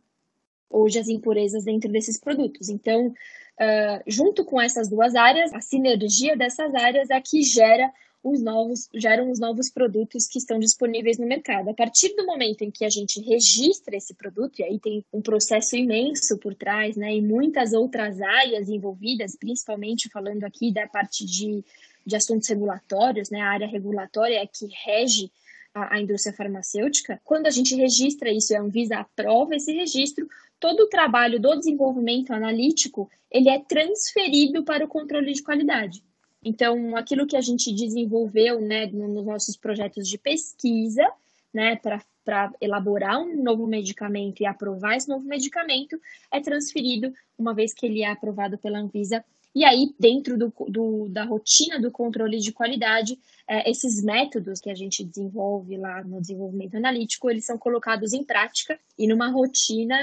hoje 0.72 1.00
as 1.00 1.08
impurezas 1.08 1.64
dentro 1.64 1.92
desses 1.92 2.20
produtos. 2.20 2.70
Então, 2.70 3.08
uh, 3.08 4.04
junto 4.08 4.46
com 4.46 4.60
essas 4.60 4.90
duas 4.90 5.16
áreas, 5.16 5.54
a 5.54 5.62
sinergia 5.62 6.36
dessas 6.36 6.74
áreas 6.76 7.10
é 7.10 7.22
que 7.22 7.42
gera 7.42 7.92
os 8.24 8.42
novos, 8.42 8.88
geram 8.94 9.32
os 9.32 9.40
novos 9.40 9.70
produtos 9.70 10.28
que 10.28 10.38
estão 10.38 10.60
disponíveis 10.60 11.18
no 11.18 11.26
mercado. 11.26 11.70
A 11.70 11.74
partir 11.74 12.16
do 12.16 12.26
momento 12.26 12.62
em 12.62 12.70
que 12.70 12.86
a 12.86 12.90
gente 12.90 13.20
registra 13.20 13.96
esse 13.96 14.14
produto, 14.14 14.60
e 14.60 14.64
aí 14.64 14.80
tem 14.80 15.04
um 15.12 15.22
processo 15.22 15.76
imenso 15.76 16.38
por 16.38 16.54
trás, 16.54 16.96
né, 16.96 17.16
e 17.16 17.22
muitas 17.22 17.74
outras 17.74 18.22
áreas 18.22 18.70
envolvidas, 18.70 19.36
principalmente 19.36 20.10
falando 20.10 20.44
aqui 20.44 20.72
da 20.72 20.88
parte 20.88 21.26
de, 21.26 21.64
de 22.06 22.16
assuntos 22.16 22.48
regulatórios, 22.48 23.32
né, 23.32 23.42
a 23.42 23.50
área 23.50 23.68
regulatória 23.68 24.36
é 24.36 24.46
que 24.46 24.68
rege 24.86 25.32
a, 25.74 25.96
a 25.96 26.02
indústria 26.02 26.36
farmacêutica. 26.36 27.20
Quando 27.24 27.48
a 27.48 27.52
gente 27.52 27.76
registra 27.76 28.32
isso, 28.32 28.56
a 28.56 28.62
Anvisa 28.62 28.98
aprova 28.98 29.56
esse 29.56 29.74
registro, 29.74 30.28
todo 30.62 30.82
o 30.82 30.88
trabalho 30.88 31.42
do 31.42 31.56
desenvolvimento 31.58 32.32
analítico 32.32 33.10
ele 33.32 33.50
é 33.50 33.60
transferido 33.60 34.64
para 34.64 34.86
o 34.86 34.88
controle 34.88 35.34
de 35.34 35.42
qualidade. 35.42 36.04
Então, 36.44 36.96
aquilo 36.96 37.26
que 37.26 37.36
a 37.36 37.42
gente 37.42 37.74
desenvolveu 37.74 38.62
né, 38.62 38.86
nos 38.86 39.26
nossos 39.26 39.58
projetos 39.58 40.08
de 40.08 40.18
pesquisa, 40.18 41.06
né, 41.54 41.76
para 41.76 42.54
elaborar 42.62 43.20
um 43.22 43.42
novo 43.42 43.66
medicamento 43.66 44.42
e 44.42 44.46
aprovar 44.46 44.96
esse 44.96 45.10
novo 45.10 45.26
medicamento, 45.26 46.00
é 46.32 46.40
transferido, 46.40 47.12
uma 47.38 47.54
vez 47.54 47.74
que 47.74 47.86
ele 47.86 48.02
é 48.02 48.12
aprovado 48.12 48.58
pela 48.58 48.80
Anvisa. 48.80 49.24
E 49.54 49.66
aí, 49.66 49.94
dentro 50.00 50.38
do, 50.38 50.54
do 50.68 51.10
da 51.10 51.26
rotina 51.26 51.80
do 51.80 51.92
controle 51.92 52.40
de 52.40 52.52
qualidade, 52.52 53.20
é, 53.48 53.70
esses 53.70 54.02
métodos 54.02 54.60
que 54.60 54.70
a 54.70 54.76
gente 54.76 55.04
desenvolve 55.04 55.76
lá 55.78 56.04
no 56.04 56.22
desenvolvimento 56.22 56.76
analítico, 56.76 57.30
eles 57.30 57.46
são 57.46 57.58
colocados 57.58 58.14
em 58.14 58.24
prática 58.24 58.80
e 58.98 59.08
numa 59.08 59.30
rotina 59.30 59.98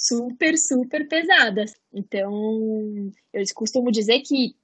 super, 0.00 0.56
super 0.56 1.06
pesadas. 1.06 1.74
Então, 1.92 3.12
eu 3.32 3.44
costumo 3.54 3.92
dizer 3.92 4.20
que 4.20 4.56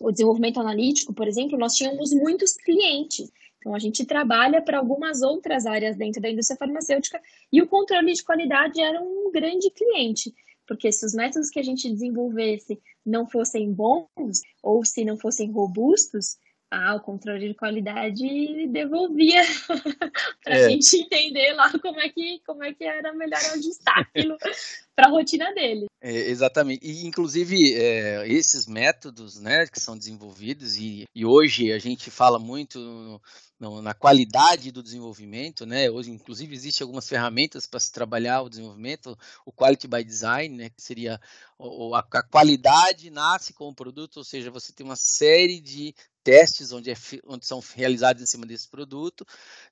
o 0.00 0.12
desenvolvimento 0.12 0.60
analítico, 0.60 1.14
por 1.14 1.26
exemplo, 1.26 1.58
nós 1.58 1.74
tínhamos 1.74 2.12
muitos 2.12 2.54
clientes. 2.54 3.32
Então, 3.58 3.74
a 3.74 3.78
gente 3.78 4.04
trabalha 4.04 4.60
para 4.60 4.78
algumas 4.78 5.22
outras 5.22 5.64
áreas 5.64 5.96
dentro 5.96 6.20
da 6.20 6.28
indústria 6.28 6.58
farmacêutica 6.58 7.20
e 7.50 7.62
o 7.62 7.66
controle 7.66 8.12
de 8.12 8.22
qualidade 8.22 8.80
era 8.80 9.00
um 9.00 9.30
grande 9.32 9.70
cliente. 9.70 10.34
Porque 10.66 10.92
se 10.92 11.04
os 11.06 11.14
métodos 11.14 11.48
que 11.48 11.58
a 11.58 11.62
gente 11.62 11.90
desenvolvesse 11.90 12.78
não 13.04 13.26
fossem 13.26 13.72
bons 13.72 14.42
ou 14.62 14.84
se 14.84 15.04
não 15.04 15.16
fossem 15.16 15.50
robustos, 15.50 16.36
ah, 16.72 16.94
o 16.94 17.00
controle 17.00 17.48
de 17.48 17.54
qualidade 17.54 18.66
devolvia 18.68 19.42
para 20.42 20.54
a 20.54 20.58
é. 20.58 20.70
gente 20.70 20.96
entender 20.96 21.52
lá 21.52 21.70
como 21.78 22.00
é 22.00 22.08
que 22.08 22.40
como 22.46 22.64
é 22.64 22.72
que 22.72 22.82
era 22.82 23.12
melhor 23.12 23.38
ajustar 23.52 23.98
aquilo 23.98 24.38
para 24.94 25.08
a 25.08 25.10
rotina 25.10 25.52
dele. 25.54 25.86
É, 26.00 26.12
exatamente. 26.12 26.86
E, 26.86 27.06
inclusive, 27.06 27.74
é, 27.74 28.26
esses 28.28 28.66
métodos 28.66 29.38
né, 29.38 29.66
que 29.66 29.80
são 29.80 29.96
desenvolvidos, 29.96 30.76
e, 30.76 31.04
e 31.14 31.24
hoje 31.24 31.72
a 31.72 31.78
gente 31.78 32.10
fala 32.10 32.38
muito 32.38 32.78
no, 33.58 33.80
na 33.80 33.94
qualidade 33.94 34.72
do 34.72 34.82
desenvolvimento, 34.82 35.64
né? 35.64 35.88
Hoje, 35.88 36.10
inclusive, 36.10 36.52
existem 36.54 36.84
algumas 36.84 37.08
ferramentas 37.08 37.64
para 37.64 37.78
se 37.78 37.92
trabalhar 37.92 38.42
o 38.42 38.48
desenvolvimento, 38.48 39.16
o 39.46 39.52
Quality 39.52 39.86
by 39.86 40.02
Design, 40.02 40.56
né? 40.56 40.68
Que 40.68 40.82
seria 40.82 41.20
a, 41.60 42.18
a 42.18 42.22
qualidade 42.24 43.08
nasce 43.10 43.52
com 43.52 43.68
o 43.68 43.74
produto, 43.74 44.16
ou 44.16 44.24
seja, 44.24 44.50
você 44.50 44.72
tem 44.72 44.84
uma 44.84 44.96
série 44.96 45.60
de 45.60 45.94
testes 46.24 46.72
onde, 46.72 46.90
é, 46.90 46.94
onde 47.26 47.46
são 47.46 47.60
realizados 47.74 48.22
em 48.22 48.26
cima 48.26 48.46
desse 48.46 48.68
produto, 48.68 49.26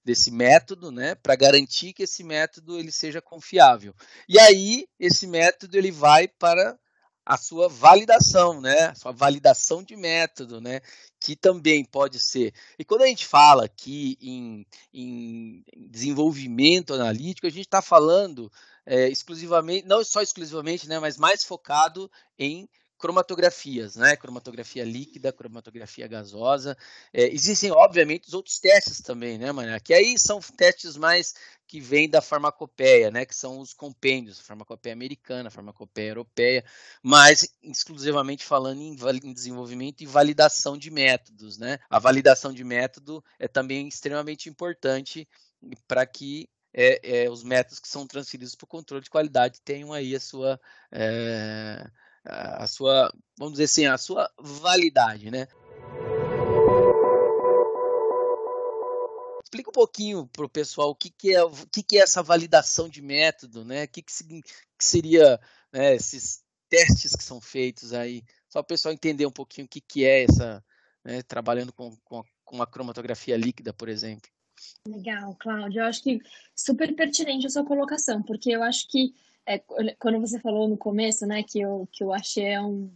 desse 0.04 0.30
método, 0.30 0.90
né, 0.90 1.14
para 1.14 1.36
garantir 1.36 1.92
que 1.92 2.02
esse 2.02 2.24
método 2.24 2.78
ele 2.78 2.90
seja 2.90 3.22
confiável. 3.22 3.94
E 4.28 4.38
aí 4.38 4.86
esse 5.10 5.26
método 5.26 5.76
ele 5.76 5.90
vai 5.90 6.26
para 6.26 6.78
a 7.24 7.36
sua 7.36 7.68
validação, 7.68 8.60
né, 8.60 8.86
a 8.86 8.94
sua 8.94 9.12
validação 9.12 9.82
de 9.82 9.94
método, 9.94 10.60
né, 10.60 10.80
que 11.20 11.36
também 11.36 11.84
pode 11.84 12.18
ser. 12.18 12.52
E 12.78 12.84
quando 12.84 13.02
a 13.02 13.06
gente 13.06 13.26
fala 13.26 13.64
aqui 13.64 14.18
em, 14.20 14.66
em 14.92 15.62
desenvolvimento 15.76 16.94
analítico, 16.94 17.46
a 17.46 17.50
gente 17.50 17.66
está 17.66 17.80
falando 17.80 18.50
é, 18.84 19.08
exclusivamente, 19.08 19.86
não 19.86 20.02
só 20.02 20.22
exclusivamente, 20.22 20.88
né, 20.88 20.98
mas 20.98 21.16
mais 21.16 21.44
focado 21.44 22.10
em 22.38 22.68
cromatografias, 23.00 23.96
né? 23.96 24.14
Cromatografia 24.14 24.84
líquida, 24.84 25.32
cromatografia 25.32 26.06
gasosa. 26.06 26.76
É, 27.12 27.24
existem, 27.32 27.72
obviamente, 27.72 28.28
os 28.28 28.34
outros 28.34 28.58
testes 28.58 29.00
também, 29.00 29.38
né, 29.38 29.50
Mané? 29.50 29.80
Que 29.80 29.94
aí 29.94 30.14
são 30.18 30.38
testes 30.40 30.96
mais 30.96 31.34
que 31.66 31.80
vêm 31.80 32.08
da 32.08 32.20
farmacopeia, 32.20 33.10
né? 33.10 33.24
Que 33.24 33.34
são 33.34 33.58
os 33.58 33.72
compêndios, 33.72 34.38
farmacopeia 34.40 34.92
americana, 34.92 35.50
farmacopeia 35.50 36.10
europeia, 36.10 36.64
mas 37.02 37.48
exclusivamente 37.62 38.44
falando 38.44 38.82
em, 38.82 38.96
em 39.24 39.32
desenvolvimento 39.32 40.02
e 40.02 40.06
validação 40.06 40.76
de 40.76 40.90
métodos, 40.90 41.56
né? 41.58 41.78
A 41.88 41.98
validação 41.98 42.52
de 42.52 42.62
método 42.62 43.24
é 43.38 43.48
também 43.48 43.88
extremamente 43.88 44.48
importante 44.48 45.26
para 45.88 46.04
que 46.06 46.48
é, 46.72 47.24
é, 47.24 47.30
os 47.30 47.42
métodos 47.42 47.80
que 47.80 47.88
são 47.88 48.06
transferidos 48.06 48.54
para 48.54 48.64
o 48.64 48.68
controle 48.68 49.02
de 49.02 49.10
qualidade 49.10 49.60
tenham 49.62 49.92
aí 49.92 50.14
a 50.14 50.20
sua 50.20 50.60
é, 50.92 51.90
a 52.24 52.66
sua, 52.66 53.12
vamos 53.38 53.54
dizer 53.54 53.64
assim, 53.64 53.86
a 53.86 53.98
sua 53.98 54.30
validade, 54.38 55.30
né? 55.30 55.46
Explica 59.42 59.70
um 59.70 59.72
pouquinho 59.72 60.26
para 60.26 60.44
o 60.44 60.48
pessoal 60.48 60.90
o 60.90 60.94
que, 60.94 61.10
que, 61.10 61.34
é, 61.34 61.42
o 61.42 61.50
que, 61.72 61.82
que 61.82 61.98
é 61.98 62.02
essa 62.02 62.22
validação 62.22 62.88
de 62.88 63.02
método, 63.02 63.64
né? 63.64 63.84
O 63.84 63.88
que, 63.88 64.02
que, 64.02 64.42
que 64.42 64.84
seria 64.84 65.40
né, 65.72 65.94
esses 65.94 66.42
testes 66.68 67.16
que 67.16 67.24
são 67.24 67.40
feitos 67.40 67.92
aí, 67.92 68.22
só 68.48 68.62
para 68.62 68.66
o 68.66 68.68
pessoal 68.68 68.94
entender 68.94 69.26
um 69.26 69.32
pouquinho 69.32 69.66
o 69.66 69.68
que, 69.68 69.80
que 69.80 70.04
é 70.04 70.24
essa, 70.24 70.64
né, 71.04 71.20
trabalhando 71.22 71.72
com, 71.72 71.96
com, 72.04 72.22
com 72.44 72.56
uma 72.56 72.66
cromatografia 72.66 73.36
líquida, 73.36 73.72
por 73.72 73.88
exemplo. 73.88 74.30
Legal, 74.86 75.34
Cláudio. 75.40 75.80
Eu 75.80 75.86
acho 75.86 76.02
que 76.02 76.20
super 76.54 76.94
pertinente 76.94 77.46
a 77.46 77.50
sua 77.50 77.64
colocação, 77.64 78.22
porque 78.22 78.50
eu 78.50 78.62
acho 78.62 78.86
que 78.88 79.14
é, 79.46 79.58
quando 79.98 80.20
você 80.20 80.38
falou 80.38 80.68
no 80.68 80.76
começo, 80.76 81.26
né, 81.26 81.42
que 81.42 81.60
eu, 81.60 81.88
que 81.92 82.04
eu 82.04 82.12
achei 82.12 82.44
é 82.44 82.60
um, 82.60 82.90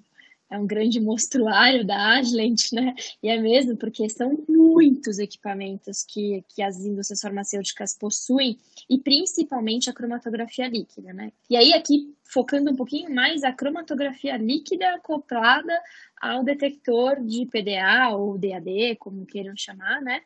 é 0.50 0.58
um 0.58 0.66
grande 0.66 1.00
mostruário 1.00 1.84
da 1.84 2.14
Agilent, 2.14 2.72
né, 2.72 2.94
e 3.22 3.28
é 3.28 3.38
mesmo 3.38 3.76
porque 3.76 4.08
são 4.08 4.44
muitos 4.48 5.18
equipamentos 5.18 6.04
que, 6.04 6.44
que 6.48 6.62
as 6.62 6.78
indústrias 6.84 7.20
farmacêuticas 7.20 7.96
possuem, 7.98 8.58
e 8.88 8.98
principalmente 8.98 9.90
a 9.90 9.92
cromatografia 9.92 10.68
líquida, 10.68 11.12
né. 11.12 11.32
E 11.48 11.56
aí 11.56 11.72
aqui, 11.72 12.14
focando 12.24 12.70
um 12.70 12.76
pouquinho 12.76 13.12
mais, 13.14 13.42
a 13.42 13.52
cromatografia 13.52 14.36
líquida 14.36 14.94
acoplada 14.94 15.80
ao 16.20 16.44
detector 16.44 17.20
de 17.24 17.46
PDA 17.46 18.10
ou 18.10 18.38
DAD, 18.38 18.96
como 18.98 19.26
queiram 19.26 19.56
chamar, 19.56 20.00
né, 20.02 20.22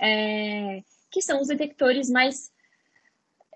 é, 0.00 0.82
que 1.10 1.20
são 1.22 1.40
os 1.40 1.48
detectores 1.48 2.08
mais 2.10 2.50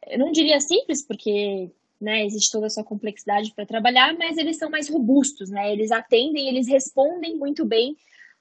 eu 0.06 0.18
não 0.18 0.32
diria 0.32 0.60
simples, 0.60 1.02
porque 1.02 1.70
né, 2.02 2.26
existe 2.26 2.50
toda 2.50 2.66
essa 2.66 2.82
complexidade 2.82 3.54
para 3.54 3.64
trabalhar, 3.64 4.12
mas 4.18 4.36
eles 4.36 4.56
são 4.56 4.68
mais 4.68 4.88
robustos, 4.88 5.48
né? 5.48 5.72
Eles 5.72 5.92
atendem, 5.92 6.48
eles 6.48 6.66
respondem 6.66 7.36
muito 7.36 7.64
bem 7.64 7.96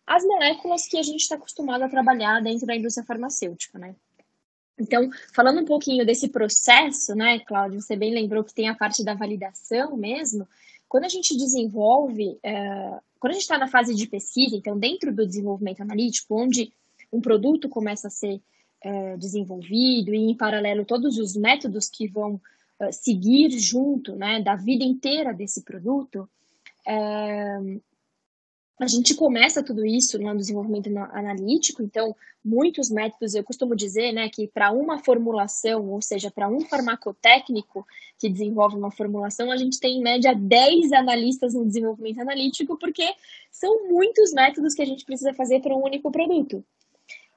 às 0.06 0.24
moléculas 0.24 0.88
que 0.88 0.98
a 0.98 1.04
gente 1.04 1.22
está 1.22 1.36
acostumado 1.36 1.84
a 1.84 1.90
trabalhar 1.90 2.42
dentro 2.42 2.66
da 2.66 2.76
indústria 2.76 3.06
farmacêutica, 3.06 3.78
né? 3.78 3.96
Então, 4.80 5.12
falando 5.34 5.62
um 5.62 5.66
pouquinho 5.66 6.04
desse 6.04 6.28
processo, 6.30 7.14
né, 7.14 7.40
Cláudio, 7.42 7.80
você 7.80 7.96
bem 7.96 8.12
lembrou 8.12 8.44
que 8.44 8.54
tem 8.54 8.68
a 8.68 8.74
parte 8.74 9.04
da 9.04 9.14
validação 9.14 9.96
mesmo. 9.96 10.48
Quando 10.90 11.04
a 11.04 11.10
gente 11.10 11.38
desenvolve, 11.38 12.40
uh, 12.44 13.00
quando 13.20 13.32
a 13.32 13.34
gente 13.34 13.44
está 13.44 13.60
na 13.60 13.68
fase 13.68 13.94
de 13.94 14.08
pesquisa, 14.08 14.56
então 14.56 14.78
dentro 14.78 15.14
do 15.14 15.28
desenvolvimento 15.28 15.82
analítico, 15.82 16.36
onde 16.36 16.74
um 17.14 17.22
produto 17.22 17.70
começa 17.70 18.08
a 18.08 18.12
ser 18.12 18.42
uh, 18.84 19.18
desenvolvido 19.20 20.16
e 20.16 20.32
em 20.32 20.36
paralelo 20.36 20.84
todos 20.84 21.20
os 21.20 21.36
métodos 21.36 21.88
que 21.88 22.08
vão 22.08 22.42
eh, 22.82 22.92
seguir 22.92 23.52
junto, 23.60 24.16
né, 24.16 24.42
da 24.42 24.56
vida 24.56 24.84
inteira 24.84 25.34
desse 25.34 25.62
produto, 25.62 26.28
é, 26.88 27.60
a 28.80 28.88
gente 28.88 29.14
começa 29.14 29.62
tudo 29.62 29.86
isso 29.86 30.18
no 30.18 30.36
desenvolvimento 30.36 30.88
analítico, 31.14 31.84
então 31.84 32.16
muitos 32.44 32.90
métodos, 32.90 33.36
eu 33.36 33.44
costumo 33.44 33.76
dizer, 33.76 34.12
né, 34.12 34.28
que 34.28 34.48
para 34.48 34.72
uma 34.72 34.98
formulação, 34.98 35.88
ou 35.88 36.02
seja, 36.02 36.32
para 36.32 36.50
um 36.50 36.62
farmacotécnico 36.62 37.86
que 38.18 38.28
desenvolve 38.28 38.76
uma 38.76 38.90
formulação, 38.90 39.52
a 39.52 39.58
gente 39.58 39.80
tem 39.80 40.00
em 40.00 40.02
média 40.02 40.34
10 40.34 40.92
analistas 40.94 41.54
no 41.54 41.64
desenvolvimento 41.64 42.20
analítico, 42.20 42.76
porque 42.80 43.14
são 43.52 43.88
muitos 43.88 44.34
métodos 44.34 44.74
que 44.74 44.82
a 44.82 44.86
gente 44.86 45.06
precisa 45.06 45.32
fazer 45.36 45.62
para 45.62 45.76
um 45.76 45.84
único 45.84 46.12
produto. 46.12 46.66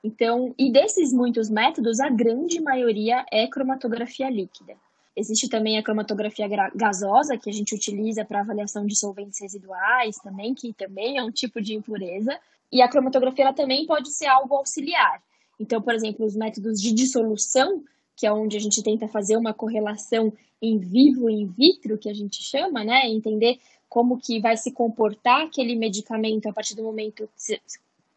Então, 0.03 0.55
e 0.59 0.73
desses 0.73 1.13
muitos 1.13 1.51
métodos, 1.51 2.01
a 2.01 2.09
grande 2.09 2.61
maioria 2.61 3.25
é 3.31 3.47
cromatografia 3.47 4.31
líquida. 4.31 4.75
Existe 5.17 5.49
também 5.49 5.79
a 5.79 5.83
cromatografia 5.83 6.49
gasosa, 6.75 7.39
que 7.39 7.49
a 7.49 7.53
gente 7.53 7.75
utiliza 7.75 8.25
para 8.25 8.41
avaliação 8.41 8.85
de 8.85 8.97
solventes 8.97 9.41
residuais 9.41 10.17
também, 10.17 10.55
que 10.55 10.73
também 10.73 11.19
é 11.19 11.23
um 11.23 11.31
tipo 11.31 11.63
de 11.63 11.75
impureza. 11.75 12.37
E 12.73 12.83
a 12.83 12.89
cromatografia 12.89 13.45
ela 13.45 13.55
também 13.55 13.87
pode 13.87 14.11
ser 14.11 14.27
algo 14.27 14.57
auxiliar. 14.57 15.23
Então, 15.59 15.81
por 15.81 15.95
exemplo, 15.95 16.27
os 16.27 16.35
métodos 16.35 16.81
de 16.81 16.93
dissolução, 16.93 17.85
que 18.17 18.27
é 18.27 18.33
onde 18.33 18.57
a 18.57 18.61
gente 18.61 18.83
tenta 18.83 19.07
fazer 19.07 19.37
uma 19.37 19.55
correlação 19.55 20.33
em 20.61 20.79
vivo 20.79 21.31
e 21.31 21.43
in 21.43 21.47
vitro, 21.47 21.97
que 21.97 22.09
a 22.09 22.15
gente 22.15 22.43
chama, 22.43 22.83
né? 22.83 23.09
Entender 23.09 23.61
como 23.89 24.19
que 24.19 24.41
vai 24.41 24.57
se 24.57 24.73
comportar 24.73 25.43
aquele 25.43 25.77
medicamento 25.77 26.49
a 26.49 26.53
partir 26.53 26.75
do 26.75 26.83
momento. 26.83 27.29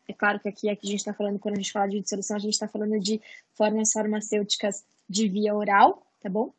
É 0.07 0.13
claro 0.13 0.39
que 0.39 0.49
aqui, 0.49 0.69
aqui 0.69 0.87
a 0.87 0.89
gente 0.89 0.99
está 0.99 1.13
falando, 1.13 1.37
quando 1.37 1.55
a 1.55 1.57
gente 1.57 1.71
fala 1.71 1.87
de 1.87 1.99
dissolução, 1.99 2.37
a 2.37 2.39
gente 2.39 2.53
está 2.53 2.67
falando 2.67 2.99
de 2.99 3.21
formas 3.53 3.91
farmacêuticas 3.91 4.83
de 5.07 5.27
via 5.27 5.53
oral, 5.53 6.01
tá 6.19 6.29
bom? 6.29 6.51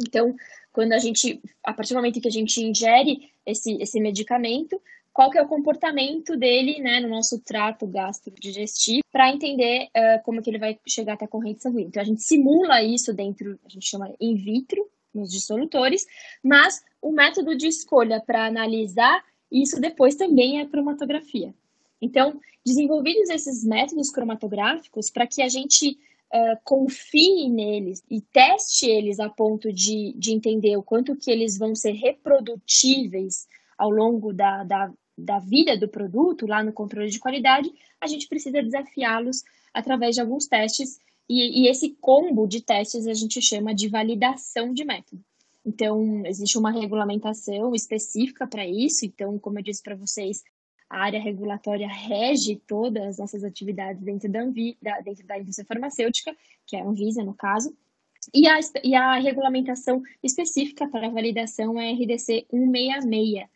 Então, 0.00 0.34
quando 0.72 0.92
a 0.92 0.98
gente, 0.98 1.40
a 1.64 1.72
partir 1.72 1.92
do 1.92 1.96
momento 1.96 2.20
que 2.20 2.28
a 2.28 2.32
gente 2.32 2.62
ingere 2.62 3.30
esse, 3.44 3.74
esse 3.80 4.00
medicamento, 4.00 4.80
qual 5.12 5.30
que 5.30 5.36
é 5.36 5.42
o 5.42 5.48
comportamento 5.48 6.36
dele, 6.36 6.80
né, 6.80 7.00
no 7.00 7.08
nosso 7.08 7.38
trato 7.40 7.86
gastrodigestivo, 7.86 9.02
para 9.12 9.30
entender 9.30 9.88
uh, 9.88 10.22
como 10.24 10.40
que 10.40 10.48
ele 10.48 10.58
vai 10.58 10.78
chegar 10.88 11.14
até 11.14 11.26
a 11.26 11.28
corrente 11.28 11.62
sanguínea. 11.62 11.88
Então, 11.88 12.02
a 12.02 12.06
gente 12.06 12.22
simula 12.22 12.82
isso 12.82 13.12
dentro, 13.12 13.58
a 13.64 13.68
gente 13.68 13.86
chama 13.86 14.10
in 14.18 14.36
vitro, 14.36 14.88
nos 15.14 15.30
dissolutores, 15.30 16.06
mas 16.42 16.82
o 17.02 17.12
método 17.12 17.54
de 17.54 17.66
escolha 17.66 18.20
para 18.20 18.46
analisar 18.46 19.22
isso 19.50 19.78
depois 19.78 20.14
também 20.14 20.58
é 20.58 20.62
a 20.62 20.66
cromatografia. 20.66 21.54
Então, 22.00 22.40
desenvolvidos 22.64 23.28
esses 23.28 23.62
métodos 23.62 24.10
cromatográficos 24.10 25.10
para 25.10 25.26
que 25.26 25.42
a 25.42 25.48
gente 25.48 25.98
uh, 26.32 26.58
confie 26.64 27.48
neles 27.48 28.02
e 28.10 28.20
teste 28.20 28.86
eles 28.86 29.20
a 29.20 29.28
ponto 29.28 29.72
de, 29.72 30.14
de 30.16 30.32
entender 30.32 30.76
o 30.76 30.82
quanto 30.82 31.16
que 31.16 31.30
eles 31.30 31.58
vão 31.58 31.74
ser 31.74 31.92
reprodutíveis 31.92 33.46
ao 33.76 33.90
longo 33.90 34.32
da, 34.32 34.64
da, 34.64 34.92
da 35.16 35.38
vida 35.38 35.76
do 35.76 35.88
produto, 35.88 36.46
lá 36.46 36.62
no 36.62 36.72
controle 36.72 37.10
de 37.10 37.18
qualidade, 37.18 37.72
a 38.00 38.06
gente 38.06 38.28
precisa 38.28 38.62
desafiá-los 38.62 39.42
através 39.72 40.14
de 40.14 40.20
alguns 40.20 40.46
testes, 40.46 40.98
e, 41.28 41.62
e 41.62 41.68
esse 41.68 41.96
combo 42.00 42.46
de 42.46 42.60
testes 42.60 43.06
a 43.06 43.14
gente 43.14 43.40
chama 43.40 43.74
de 43.74 43.88
validação 43.88 44.72
de 44.72 44.84
método. 44.84 45.22
Então, 45.64 46.26
existe 46.26 46.58
uma 46.58 46.72
regulamentação 46.72 47.74
específica 47.74 48.46
para 48.46 48.66
isso. 48.66 49.06
Então, 49.06 49.38
como 49.38 49.58
eu 49.58 49.62
disse 49.62 49.82
para 49.82 49.94
vocês, 49.94 50.42
a 50.92 51.04
área 51.04 51.18
regulatória 51.18 51.88
rege 51.88 52.60
todas 52.66 53.02
as 53.02 53.18
nossas 53.18 53.42
atividades 53.42 54.02
dentro 54.02 54.30
da, 54.30 54.42
Anvi, 54.42 54.76
da, 54.80 55.00
dentro 55.00 55.26
da 55.26 55.38
indústria 55.38 55.64
farmacêutica, 55.66 56.36
que 56.66 56.76
é 56.76 56.82
a 56.82 56.84
Anvisa, 56.84 57.24
no 57.24 57.32
caso, 57.32 57.74
e 58.32 58.46
a, 58.46 58.60
e 58.84 58.94
a 58.94 59.14
regulamentação 59.18 60.02
específica 60.22 60.86
para 60.86 61.08
validação 61.08 61.80
é 61.80 61.90
a 61.90 61.94
RDC 61.94 62.46
166, 62.50 63.46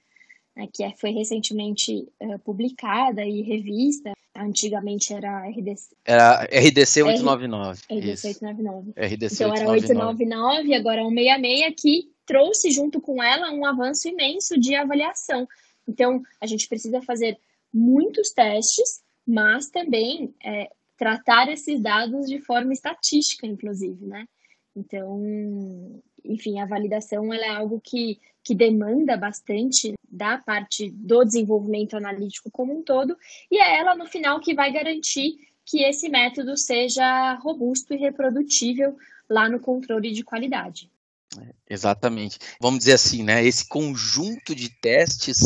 né, 0.57 0.67
que 0.73 0.83
é, 0.83 0.95
foi 0.97 1.11
recentemente 1.11 2.09
uh, 2.23 2.39
publicada 2.39 3.23
e 3.23 3.43
revista. 3.43 4.13
Antigamente 4.35 5.13
era 5.13 5.47
RDC. 5.47 5.95
Era 6.05 6.43
RDC 6.45 7.03
899. 7.03 7.81
RDC 7.91 8.13
isso. 8.13 8.27
899. 8.29 8.91
RDC 8.97 9.35
então 9.35 9.51
899. 9.51 9.61
era 9.61 9.71
899, 9.71 10.75
agora 10.75 11.01
é 11.01 11.05
166, 11.05 11.75
que 11.79 12.11
trouxe 12.25 12.71
junto 12.71 12.99
com 12.99 13.23
ela 13.23 13.53
um 13.53 13.65
avanço 13.67 14.09
imenso 14.09 14.59
de 14.59 14.75
avaliação. 14.75 15.47
Então, 15.87 16.23
a 16.41 16.47
gente 16.47 16.69
precisa 16.69 17.01
fazer 17.03 17.39
muitos 17.73 18.31
testes, 18.31 19.03
mas 19.27 19.69
também 19.69 20.35
é, 20.45 20.71
tratar 20.97 21.49
esses 21.49 21.81
dados 21.81 22.27
de 22.27 22.41
forma 22.41 22.73
estatística, 22.73 23.47
inclusive, 23.47 24.07
né? 24.07 24.27
Então, 24.75 26.03
enfim, 26.25 26.61
a 26.61 26.67
validação 26.67 27.33
é 27.33 27.49
algo 27.49 27.81
que, 27.83 28.19
que 28.43 28.55
demanda 28.55 29.17
bastante 29.17 29.95
da 30.09 30.39
parte 30.39 30.91
do 30.91 31.25
desenvolvimento 31.25 31.97
analítico 31.97 32.51
como 32.51 32.79
um 32.79 32.83
todo, 32.83 33.17
e 33.51 33.59
é 33.59 33.79
ela, 33.79 33.95
no 33.95 34.07
final, 34.07 34.41
que 34.41 34.55
vai 34.55 34.73
garantir 34.73 35.37
que 35.65 35.83
esse 35.83 36.09
método 36.09 36.57
seja 36.57 37.35
robusto 37.35 37.93
e 37.93 37.97
reprodutível 37.97 38.97
lá 39.29 39.49
no 39.49 39.59
controle 39.59 40.13
de 40.13 40.23
qualidade. 40.23 40.91
Exatamente. 41.69 42.39
Vamos 42.61 42.81
dizer 42.81 42.93
assim, 42.95 43.23
né? 43.23 43.45
Esse 43.45 43.67
conjunto 43.69 44.55
de 44.55 44.69
testes, 44.81 45.39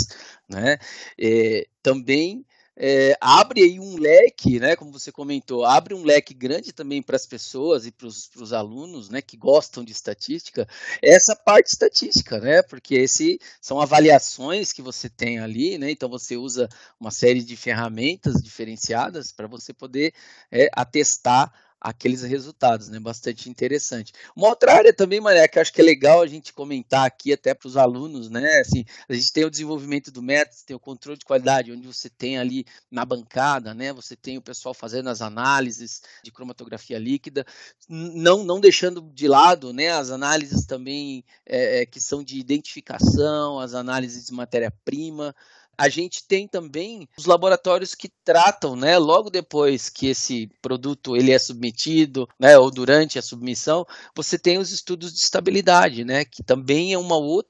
né? 0.49 0.79
É, 1.19 1.67
também 1.83 2.45
é, 2.83 3.15
abre 3.21 3.63
aí 3.63 3.79
um 3.79 3.99
leque, 3.99 4.59
né, 4.59 4.75
como 4.75 4.91
você 4.91 5.13
comentou, 5.13 5.67
abre 5.67 5.93
um 5.93 6.03
leque 6.03 6.33
grande 6.33 6.73
também 6.73 7.03
para 7.03 7.15
as 7.15 7.27
pessoas 7.27 7.85
e 7.85 7.93
para 7.93 8.07
os 8.07 8.53
alunos, 8.55 9.11
né, 9.11 9.21
que 9.21 9.37
gostam 9.37 9.85
de 9.85 9.93
estatística, 9.93 10.67
essa 11.03 11.37
parte 11.37 11.67
estatística, 11.67 12.41
né, 12.41 12.63
porque 12.63 12.95
esse 12.95 13.39
são 13.61 13.79
avaliações 13.79 14.73
que 14.73 14.81
você 14.81 15.11
tem 15.11 15.41
ali, 15.41 15.77
né, 15.77 15.91
então 15.91 16.09
você 16.09 16.39
usa 16.39 16.71
uma 16.99 17.11
série 17.11 17.43
de 17.45 17.55
ferramentas 17.55 18.37
diferenciadas 18.43 19.31
para 19.31 19.47
você 19.47 19.75
poder 19.75 20.15
é, 20.51 20.69
atestar 20.73 21.53
aqueles 21.81 22.23
resultados, 22.23 22.89
né? 22.89 23.01
Bastante 23.01 23.49
interessante. 23.49 24.13
Uma 24.37 24.49
outra 24.49 24.75
área 24.75 24.93
também, 24.93 25.21
Maria, 25.21 25.49
que 25.49 25.57
eu 25.57 25.63
acho 25.63 25.73
que 25.73 25.81
é 25.81 25.85
legal 25.85 26.21
a 26.21 26.27
gente 26.27 26.53
comentar 26.53 27.07
aqui 27.07 27.33
até 27.33 27.55
para 27.55 27.67
os 27.67 27.77
alunos, 27.77 28.29
né? 28.29 28.59
Assim, 28.61 28.85
a 29.09 29.15
gente 29.15 29.33
tem 29.33 29.45
o 29.45 29.51
desenvolvimento 29.51 30.11
do 30.11 30.23
método, 30.23 30.57
tem 30.67 30.77
o 30.77 30.81
controle 30.81 31.19
de 31.19 31.25
qualidade, 31.25 31.73
onde 31.73 31.87
você 31.87 32.11
tem 32.11 32.39
ali 32.39 32.67
na 32.91 33.05
bancada, 33.05 33.73
né? 33.73 33.93
Você 33.93 34.15
tem 34.15 34.37
o 34.37 34.43
pessoal 34.43 34.75
fazendo 34.75 35.09
as 35.09 35.23
análises 35.23 36.03
de 36.23 36.31
cromatografia 36.31 36.99
líquida, 36.99 37.47
não, 37.89 38.45
não 38.45 38.61
deixando 38.61 39.01
de 39.01 39.27
lado, 39.27 39.73
né? 39.73 39.91
As 39.91 40.11
análises 40.11 40.67
também 40.67 41.25
é, 41.47 41.87
que 41.87 42.01
são 42.01 42.23
de 42.23 42.39
identificação, 42.39 43.59
as 43.59 43.73
análises 43.75 44.27
de 44.27 44.35
matéria-prima, 44.35 45.35
a 45.81 45.89
gente 45.89 46.23
tem 46.29 46.47
também 46.47 47.09
os 47.17 47.25
laboratórios 47.25 47.95
que 47.95 48.11
tratam, 48.23 48.77
né, 48.77 48.99
logo 48.99 49.31
depois 49.31 49.89
que 49.89 50.09
esse 50.09 50.47
produto 50.61 51.17
ele 51.17 51.33
é 51.33 51.39
submetido, 51.39 52.29
né, 52.39 52.59
ou 52.59 52.71
durante 52.71 53.19
a 53.19 53.23
submissão, 53.23 53.87
você 54.15 54.39
tem 54.39 54.59
os 54.59 54.71
estudos 54.71 55.11
de 55.11 55.21
estabilidade, 55.21 56.05
né, 56.05 56.27
que 56.27 56.43
também 56.43 56.93
é 56.93 56.99
uma 56.99 57.17
outra 57.17 57.49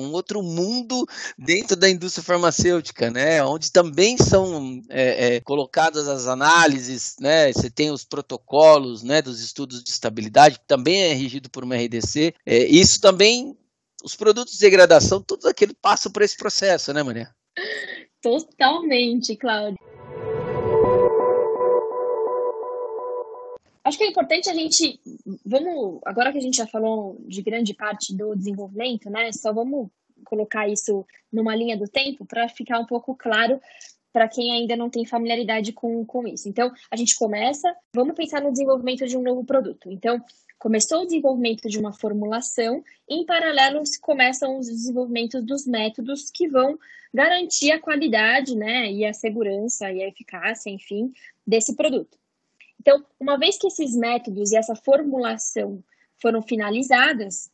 um 0.00 0.10
outro 0.10 0.42
mundo 0.42 1.06
dentro 1.38 1.76
da 1.76 1.88
indústria 1.88 2.24
farmacêutica, 2.24 3.08
né? 3.08 3.44
Onde 3.44 3.70
também 3.70 4.18
são 4.18 4.82
é, 4.88 5.36
é, 5.36 5.40
colocadas 5.42 6.08
as 6.08 6.26
análises, 6.26 7.14
né? 7.20 7.52
Você 7.52 7.70
tem 7.70 7.92
os 7.92 8.04
protocolos, 8.04 9.04
né? 9.04 9.22
Dos 9.22 9.40
estudos 9.40 9.84
de 9.84 9.90
estabilidade, 9.90 10.58
que 10.58 10.66
também 10.66 11.02
é 11.02 11.12
regido 11.12 11.48
por 11.48 11.62
uma 11.62 11.76
RDC. 11.76 12.34
É, 12.44 12.64
isso 12.64 13.00
também, 13.00 13.56
os 14.02 14.16
produtos 14.16 14.54
de 14.54 14.60
degradação, 14.60 15.22
tudo 15.22 15.46
aquilo 15.46 15.74
passa 15.80 16.10
por 16.10 16.22
esse 16.22 16.36
processo, 16.36 16.92
né, 16.92 17.04
Maria? 17.04 17.32
Totalmente, 18.20 19.36
Cláudia. 19.36 19.78
Acho 23.82 23.98
que 23.98 24.04
é 24.04 24.08
importante 24.08 24.48
a 24.48 24.54
gente, 24.54 25.00
vamos, 25.44 26.00
agora 26.04 26.30
que 26.30 26.38
a 26.38 26.42
gente 26.42 26.56
já 26.56 26.66
falou 26.66 27.16
de 27.26 27.42
grande 27.42 27.74
parte 27.74 28.14
do 28.14 28.36
desenvolvimento, 28.36 29.08
né, 29.08 29.32
só 29.32 29.52
vamos 29.52 29.88
colocar 30.24 30.68
isso 30.68 31.04
numa 31.32 31.56
linha 31.56 31.76
do 31.76 31.88
tempo 31.88 32.26
para 32.26 32.48
ficar 32.48 32.78
um 32.78 32.86
pouco 32.86 33.16
claro 33.16 33.60
para 34.12 34.28
quem 34.28 34.52
ainda 34.52 34.76
não 34.76 34.90
tem 34.90 35.04
familiaridade 35.04 35.72
com, 35.72 36.04
com 36.04 36.26
isso. 36.26 36.48
Então, 36.48 36.72
a 36.90 36.96
gente 36.96 37.16
começa, 37.16 37.74
vamos 37.94 38.14
pensar 38.14 38.40
no 38.40 38.50
desenvolvimento 38.50 39.06
de 39.06 39.16
um 39.16 39.22
novo 39.22 39.44
produto. 39.44 39.90
Então, 39.90 40.22
começou 40.58 41.02
o 41.02 41.06
desenvolvimento 41.06 41.68
de 41.68 41.78
uma 41.78 41.92
formulação, 41.92 42.84
em 43.08 43.24
paralelo 43.24 43.82
começam 44.00 44.58
os 44.58 44.66
desenvolvimentos 44.66 45.42
dos 45.44 45.66
métodos 45.66 46.30
que 46.30 46.48
vão 46.48 46.78
garantir 47.12 47.72
a 47.72 47.80
qualidade, 47.80 48.54
né, 48.54 48.92
e 48.92 49.04
a 49.04 49.12
segurança 49.12 49.90
e 49.90 50.02
a 50.02 50.08
eficácia, 50.08 50.70
enfim, 50.70 51.12
desse 51.46 51.74
produto. 51.74 52.18
Então, 52.78 53.04
uma 53.18 53.38
vez 53.38 53.58
que 53.58 53.66
esses 53.66 53.96
métodos 53.96 54.52
e 54.52 54.56
essa 54.56 54.74
formulação 54.74 55.82
foram 56.18 56.42
finalizadas, 56.42 57.50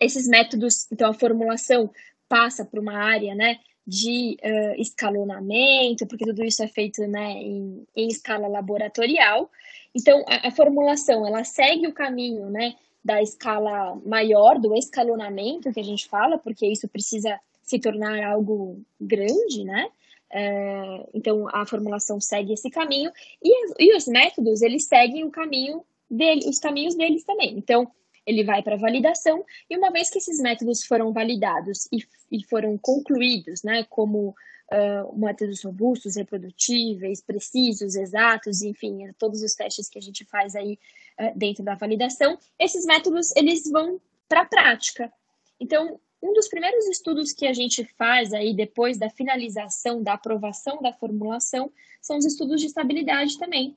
esses 0.00 0.26
métodos, 0.26 0.90
então 0.90 1.10
a 1.10 1.14
formulação 1.14 1.90
passa 2.28 2.64
para 2.64 2.80
uma 2.80 2.96
área, 2.96 3.34
né, 3.34 3.58
de 3.86 4.36
uh, 4.42 4.80
escalonamento, 4.80 6.06
porque 6.06 6.24
tudo 6.24 6.44
isso 6.44 6.62
é 6.62 6.68
feito, 6.68 7.02
né, 7.06 7.32
em, 7.32 7.86
em 7.96 8.08
escala 8.08 8.46
laboratorial. 8.46 9.50
Então, 9.94 10.24
a, 10.28 10.48
a, 10.48 10.50
formulação, 10.50 11.26
ela 11.26 11.42
segue 11.44 11.86
o 11.86 11.92
caminho, 11.92 12.48
né, 12.48 12.74
da 13.04 13.20
escala 13.20 13.96
maior, 14.06 14.58
do 14.58 14.74
escalonamento 14.76 15.72
que 15.72 15.80
a 15.80 15.84
gente 15.84 16.08
fala, 16.08 16.38
porque 16.38 16.66
isso 16.66 16.88
precisa 16.88 17.38
se 17.62 17.78
tornar 17.78 18.22
algo 18.24 18.80
grande, 19.00 19.64
né? 19.64 19.88
É, 20.34 21.06
então 21.12 21.46
a 21.52 21.66
formulação 21.66 22.18
segue 22.18 22.54
esse 22.54 22.70
caminho 22.70 23.10
e, 23.42 23.84
e, 23.84 23.94
os 23.94 24.06
métodos 24.06 24.62
eles 24.62 24.86
seguem 24.86 25.24
o 25.24 25.30
caminho 25.30 25.84
dele, 26.10 26.48
os 26.48 26.58
caminhos 26.58 26.94
deles 26.94 27.22
também. 27.22 27.58
Então 27.58 27.90
ele 28.26 28.44
vai 28.44 28.62
para 28.62 28.76
validação 28.76 29.44
e 29.68 29.76
uma 29.76 29.90
vez 29.90 30.10
que 30.10 30.18
esses 30.18 30.40
métodos 30.40 30.84
foram 30.84 31.12
validados 31.12 31.88
e, 31.92 32.04
e 32.30 32.44
foram 32.44 32.78
concluídos, 32.78 33.62
né, 33.62 33.84
como 33.84 34.28
uh, 34.28 35.18
métodos 35.18 35.62
robustos, 35.62 36.16
reprodutíveis, 36.16 37.20
precisos, 37.20 37.94
exatos, 37.94 38.62
enfim, 38.62 39.10
todos 39.18 39.42
os 39.42 39.54
testes 39.54 39.88
que 39.88 39.98
a 39.98 40.02
gente 40.02 40.24
faz 40.24 40.54
aí 40.54 40.78
uh, 41.20 41.36
dentro 41.36 41.64
da 41.64 41.74
validação, 41.74 42.38
esses 42.58 42.84
métodos 42.84 43.34
eles 43.36 43.70
vão 43.70 44.00
para 44.28 44.42
a 44.42 44.46
prática. 44.46 45.12
Então 45.60 46.00
um 46.22 46.32
dos 46.32 46.46
primeiros 46.46 46.86
estudos 46.86 47.32
que 47.32 47.46
a 47.46 47.52
gente 47.52 47.84
faz 47.98 48.32
aí 48.32 48.54
depois 48.54 48.96
da 48.96 49.10
finalização, 49.10 50.00
da 50.00 50.12
aprovação 50.12 50.80
da 50.80 50.92
formulação, 50.92 51.70
são 52.00 52.16
os 52.16 52.24
estudos 52.24 52.60
de 52.60 52.68
estabilidade 52.68 53.36
também. 53.38 53.76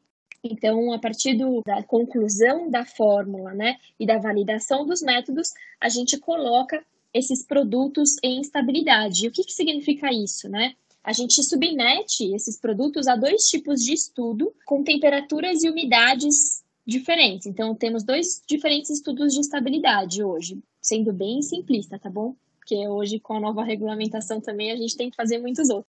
Então, 0.49 0.93
a 0.93 0.99
partir 0.99 1.35
do, 1.35 1.61
da 1.65 1.81
conclusão 1.83 2.69
da 2.69 2.85
fórmula, 2.85 3.53
né, 3.53 3.77
e 3.99 4.05
da 4.05 4.19
validação 4.19 4.85
dos 4.85 5.01
métodos, 5.01 5.51
a 5.79 5.89
gente 5.89 6.19
coloca 6.19 6.85
esses 7.13 7.43
produtos 7.43 8.15
em 8.21 8.41
estabilidade. 8.41 9.25
E 9.25 9.27
o 9.27 9.31
que, 9.31 9.43
que 9.43 9.53
significa 9.53 10.13
isso, 10.13 10.47
né? 10.49 10.75
A 11.03 11.13
gente 11.13 11.41
submete 11.43 12.33
esses 12.33 12.59
produtos 12.59 13.07
a 13.07 13.15
dois 13.15 13.43
tipos 13.43 13.81
de 13.81 13.93
estudo 13.93 14.53
com 14.65 14.83
temperaturas 14.83 15.63
e 15.63 15.69
umidades 15.69 16.63
diferentes. 16.85 17.47
Então, 17.47 17.73
temos 17.73 18.03
dois 18.03 18.41
diferentes 18.47 18.89
estudos 18.89 19.33
de 19.33 19.39
estabilidade 19.39 20.23
hoje 20.23 20.61
sendo 20.81 21.11
bem 21.11 21.41
simplista, 21.41 21.97
tá 21.97 22.09
bom? 22.09 22.35
Porque 22.59 22.87
hoje, 22.87 23.19
com 23.19 23.33
a 23.33 23.39
nova 23.39 23.63
regulamentação 23.63 24.39
também, 24.39 24.71
a 24.71 24.75
gente 24.75 24.95
tem 24.95 25.09
que 25.09 25.15
fazer 25.15 25.39
muitos 25.39 25.69
outros. 25.69 25.91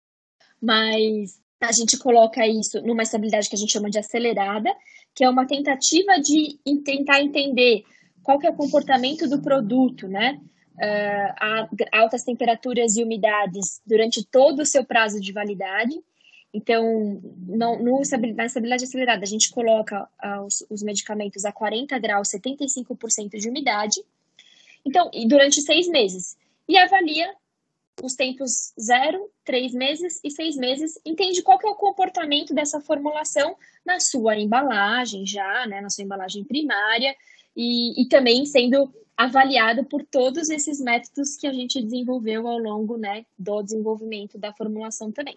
Mas 0.61 1.39
a 1.61 1.73
gente 1.73 1.99
coloca 1.99 2.47
isso 2.47 2.81
numa 2.83 3.03
estabilidade 3.03 3.49
que 3.49 3.57
a 3.57 3.59
gente 3.59 3.73
chama 3.73 3.91
de 3.91 3.99
acelerada, 3.99 4.75
que 5.15 5.25
é 5.25 5.29
uma 5.29 5.47
tentativa 5.47 6.19
de 6.21 6.59
tentar 6.85 7.21
entender 7.21 7.85
qual 8.23 8.39
que 8.39 8.47
é 8.47 8.51
o 8.51 8.57
comportamento 8.57 9.29
do 9.29 9.41
produto, 9.41 10.07
né? 10.07 10.41
Uh, 10.77 11.85
altas 11.93 12.23
temperaturas 12.23 12.97
e 12.97 13.03
umidades 13.03 13.81
durante 13.85 14.25
todo 14.25 14.61
o 14.61 14.67
seu 14.67 14.85
prazo 14.85 15.21
de 15.21 15.33
validade. 15.33 15.99
Então, 16.55 17.21
não, 17.49 17.83
no, 17.83 18.01
na 18.35 18.47
estabilidade 18.47 18.85
acelerada, 18.85 19.23
a 19.23 19.27
gente 19.27 19.51
coloca 19.51 20.09
uh, 20.25 20.45
os, 20.45 20.65
os 20.71 20.83
medicamentos 20.83 21.45
a 21.45 21.51
40 21.51 21.99
graus, 21.99 22.29
75% 22.29 23.39
de 23.39 23.49
umidade, 23.49 24.01
então, 24.85 25.11
e 25.13 25.27
durante 25.27 25.61
seis 25.61 25.89
meses. 25.89 26.37
E 26.69 26.77
avalia 26.79 27.35
os 28.03 28.15
tempos 28.15 28.73
zero, 28.81 29.31
três 29.45 29.73
meses 29.73 30.21
e 30.23 30.31
seis 30.31 30.57
meses, 30.57 30.99
entende 31.05 31.43
qual 31.43 31.59
que 31.59 31.67
é 31.67 31.71
o 31.71 31.75
comportamento 31.75 32.55
dessa 32.55 32.81
formulação 32.81 33.57
na 33.85 34.01
sua 34.01 34.37
embalagem 34.39 35.27
já, 35.27 35.67
né, 35.67 35.81
na 35.81 35.91
sua 35.91 36.05
embalagem 36.05 36.45
primária, 36.45 37.15
e, 37.57 38.01
e 38.03 38.09
também 38.09 38.47
sendo 38.47 38.93
avaliado 39.17 39.85
por 39.85 40.05
todos 40.05 40.49
esses 40.49 40.81
métodos 40.81 41.37
que 41.37 41.47
a 41.47 41.53
gente 41.53 41.83
desenvolveu 41.83 42.47
ao 42.47 42.59
longo 42.59 42.97
né, 42.97 43.27
do 43.37 43.63
desenvolvimento 43.63 44.39
da 44.39 44.53
formulação 44.53 45.11
também. 45.11 45.37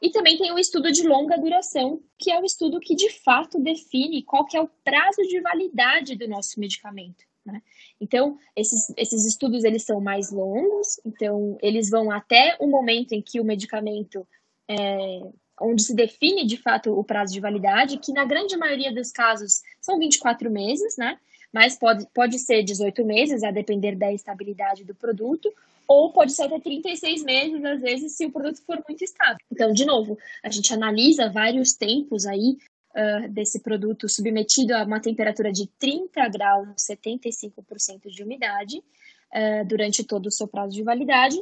E 0.00 0.08
também 0.10 0.38
tem 0.38 0.50
o 0.50 0.58
estudo 0.58 0.90
de 0.90 1.06
longa 1.06 1.36
duração, 1.36 2.02
que 2.18 2.30
é 2.30 2.40
o 2.40 2.44
estudo 2.44 2.80
que 2.80 2.94
de 2.94 3.10
fato 3.10 3.60
define 3.60 4.22
qual 4.22 4.46
que 4.46 4.56
é 4.56 4.60
o 4.62 4.70
prazo 4.82 5.20
de 5.28 5.38
validade 5.40 6.16
do 6.16 6.26
nosso 6.26 6.58
medicamento. 6.58 7.22
Né? 7.50 7.62
Então, 8.00 8.38
esses, 8.56 8.92
esses 8.96 9.26
estudos 9.26 9.64
eles 9.64 9.84
são 9.84 10.00
mais 10.00 10.30
longos, 10.30 11.00
então 11.04 11.58
eles 11.62 11.90
vão 11.90 12.10
até 12.10 12.56
o 12.60 12.66
momento 12.66 13.12
em 13.12 13.22
que 13.22 13.40
o 13.40 13.44
medicamento 13.44 14.26
é, 14.68 15.20
onde 15.60 15.82
se 15.82 15.94
define 15.94 16.46
de 16.46 16.56
fato 16.56 16.98
o 16.98 17.04
prazo 17.04 17.32
de 17.32 17.40
validade, 17.40 17.98
que 17.98 18.12
na 18.12 18.24
grande 18.24 18.56
maioria 18.56 18.92
dos 18.92 19.12
casos 19.12 19.60
são 19.80 19.98
24 19.98 20.50
meses, 20.50 20.96
né? 20.96 21.18
Mas 21.52 21.76
pode, 21.76 22.06
pode 22.14 22.38
ser 22.38 22.62
18 22.62 23.04
meses, 23.04 23.42
a 23.42 23.50
depender 23.50 23.96
da 23.96 24.12
estabilidade 24.12 24.84
do 24.84 24.94
produto, 24.94 25.52
ou 25.86 26.12
pode 26.12 26.32
ser 26.32 26.44
até 26.44 26.60
36 26.60 27.24
meses, 27.24 27.64
às 27.64 27.80
vezes, 27.80 28.16
se 28.16 28.24
o 28.24 28.30
produto 28.30 28.62
for 28.64 28.80
muito 28.88 29.02
estável. 29.02 29.38
Então, 29.50 29.72
de 29.72 29.84
novo, 29.84 30.16
a 30.44 30.48
gente 30.48 30.72
analisa 30.72 31.28
vários 31.28 31.72
tempos 31.74 32.26
aí 32.26 32.56
uh, 32.94 33.28
desse 33.28 33.60
produto 33.60 34.08
submetido 34.08 34.74
a 34.74 34.84
uma 34.84 35.00
temperatura 35.00 35.52
de 35.52 35.66
30 35.78 36.28
graus, 36.28 36.68
75% 36.78 38.08
de 38.08 38.22
umidade, 38.22 38.78
uh, 38.78 39.66
durante 39.66 40.04
todo 40.04 40.26
o 40.26 40.30
seu 40.30 40.46
prazo 40.46 40.74
de 40.74 40.82
validade, 40.82 41.36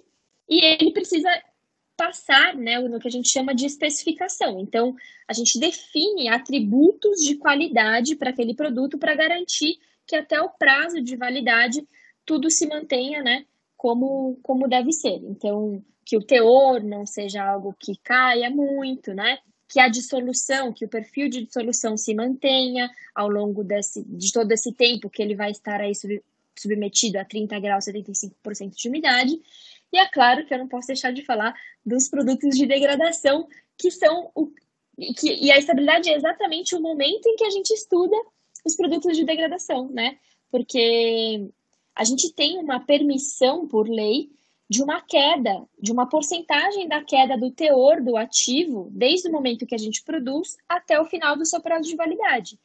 e 0.49 0.65
ele 0.65 0.93
precisa 0.93 1.29
passar 1.97 2.55
né, 2.55 2.79
no 2.79 3.01
que 3.01 3.09
a 3.09 3.11
gente 3.11 3.29
chama 3.29 3.53
de 3.55 3.67
especificação. 3.67 4.61
Então, 4.61 4.95
a 5.27 5.33
gente 5.33 5.59
define 5.59 6.29
atributos 6.29 7.21
de 7.21 7.37
qualidade 7.37 8.15
para 8.15 8.31
aquele 8.31 8.55
produto 8.55 8.97
para 8.97 9.17
garantir 9.17 9.79
que 10.07 10.15
até 10.15 10.41
o 10.41 10.49
prazo 10.49 11.03
de 11.03 11.17
validade 11.17 11.87
tudo 12.25 12.51
se 12.51 12.69
mantenha 12.69 13.21
né, 13.21 13.45
como, 13.77 14.39
como 14.43 14.69
deve 14.69 14.93
ser. 14.93 15.21
Então, 15.25 15.85
que 16.05 16.17
o 16.17 16.23
teor 16.23 16.83
não 16.83 17.05
seja 17.05 17.45
algo 17.45 17.75
que 17.79 17.97
caia 18.03 18.49
muito, 18.49 19.13
né? 19.13 19.39
Que 19.69 19.81
a 19.81 19.89
dissolução, 19.89 20.73
que 20.73 20.85
o 20.85 20.89
perfil 20.89 21.29
de 21.29 21.45
dissolução 21.45 21.97
se 21.97 22.15
mantenha 22.15 22.91
ao 23.15 23.29
longo 23.29 23.63
desse, 23.63 24.03
de 24.05 24.33
todo 24.33 24.51
esse 24.53 24.73
tempo 24.73 25.11
que 25.11 25.23
ele 25.23 25.35
vai 25.35 25.51
estar 25.51 25.81
aí 25.81 25.95
sub, 25.95 26.23
submetido 26.59 27.19
a 27.19 27.25
30 27.25 27.59
graus, 27.61 27.85
75% 27.85 28.75
de 28.75 28.89
umidade. 28.89 29.41
E 29.93 29.99
é 29.99 30.07
claro 30.09 30.45
que 30.47 30.53
eu 30.53 30.59
não 30.59 30.69
posso 30.69 30.89
deixar 30.89 31.13
de 31.13 31.23
falar 31.23 31.55
dos 31.85 32.09
produtos 32.09 32.57
de 32.57 32.67
degradação, 32.67 33.49
que 33.77 33.91
são 33.91 34.31
o. 34.35 34.51
Que, 35.17 35.33
e 35.33 35.53
a 35.53 35.59
estabilidade 35.59 36.11
é 36.11 36.17
exatamente 36.17 36.75
o 36.75 36.81
momento 36.81 37.27
em 37.27 37.37
que 37.37 37.45
a 37.45 37.51
gente 37.51 37.71
estuda 37.73 38.17
os 38.65 38.75
produtos 38.75 39.17
de 39.17 39.25
degradação, 39.25 39.89
né? 39.89 40.19
Porque 40.51 41.49
a 41.95 42.05
gente 42.05 42.33
tem 42.33 42.59
uma 42.59 42.81
permissão 42.81 43.67
por 43.67 43.89
lei 43.89 44.31
de 44.69 44.83
uma 44.83 45.01
queda, 45.01 45.65
de 45.81 45.91
uma 45.91 46.07
porcentagem 46.09 46.87
da 46.87 47.03
queda 47.03 47.39
do 47.39 47.51
teor 47.51 48.03
do 48.03 48.17
ativo, 48.17 48.89
desde 48.93 49.29
o 49.29 49.33
momento 49.33 49.67
que 49.67 49.75
a 49.75 49.79
gente 49.79 50.03
produz 50.03 50.57
até 50.69 51.01
o 51.01 51.07
final 51.07 51.37
do 51.37 51.47
seu 51.47 51.61
prazo 51.61 51.89
de 51.89 51.97
validade. 51.97 52.59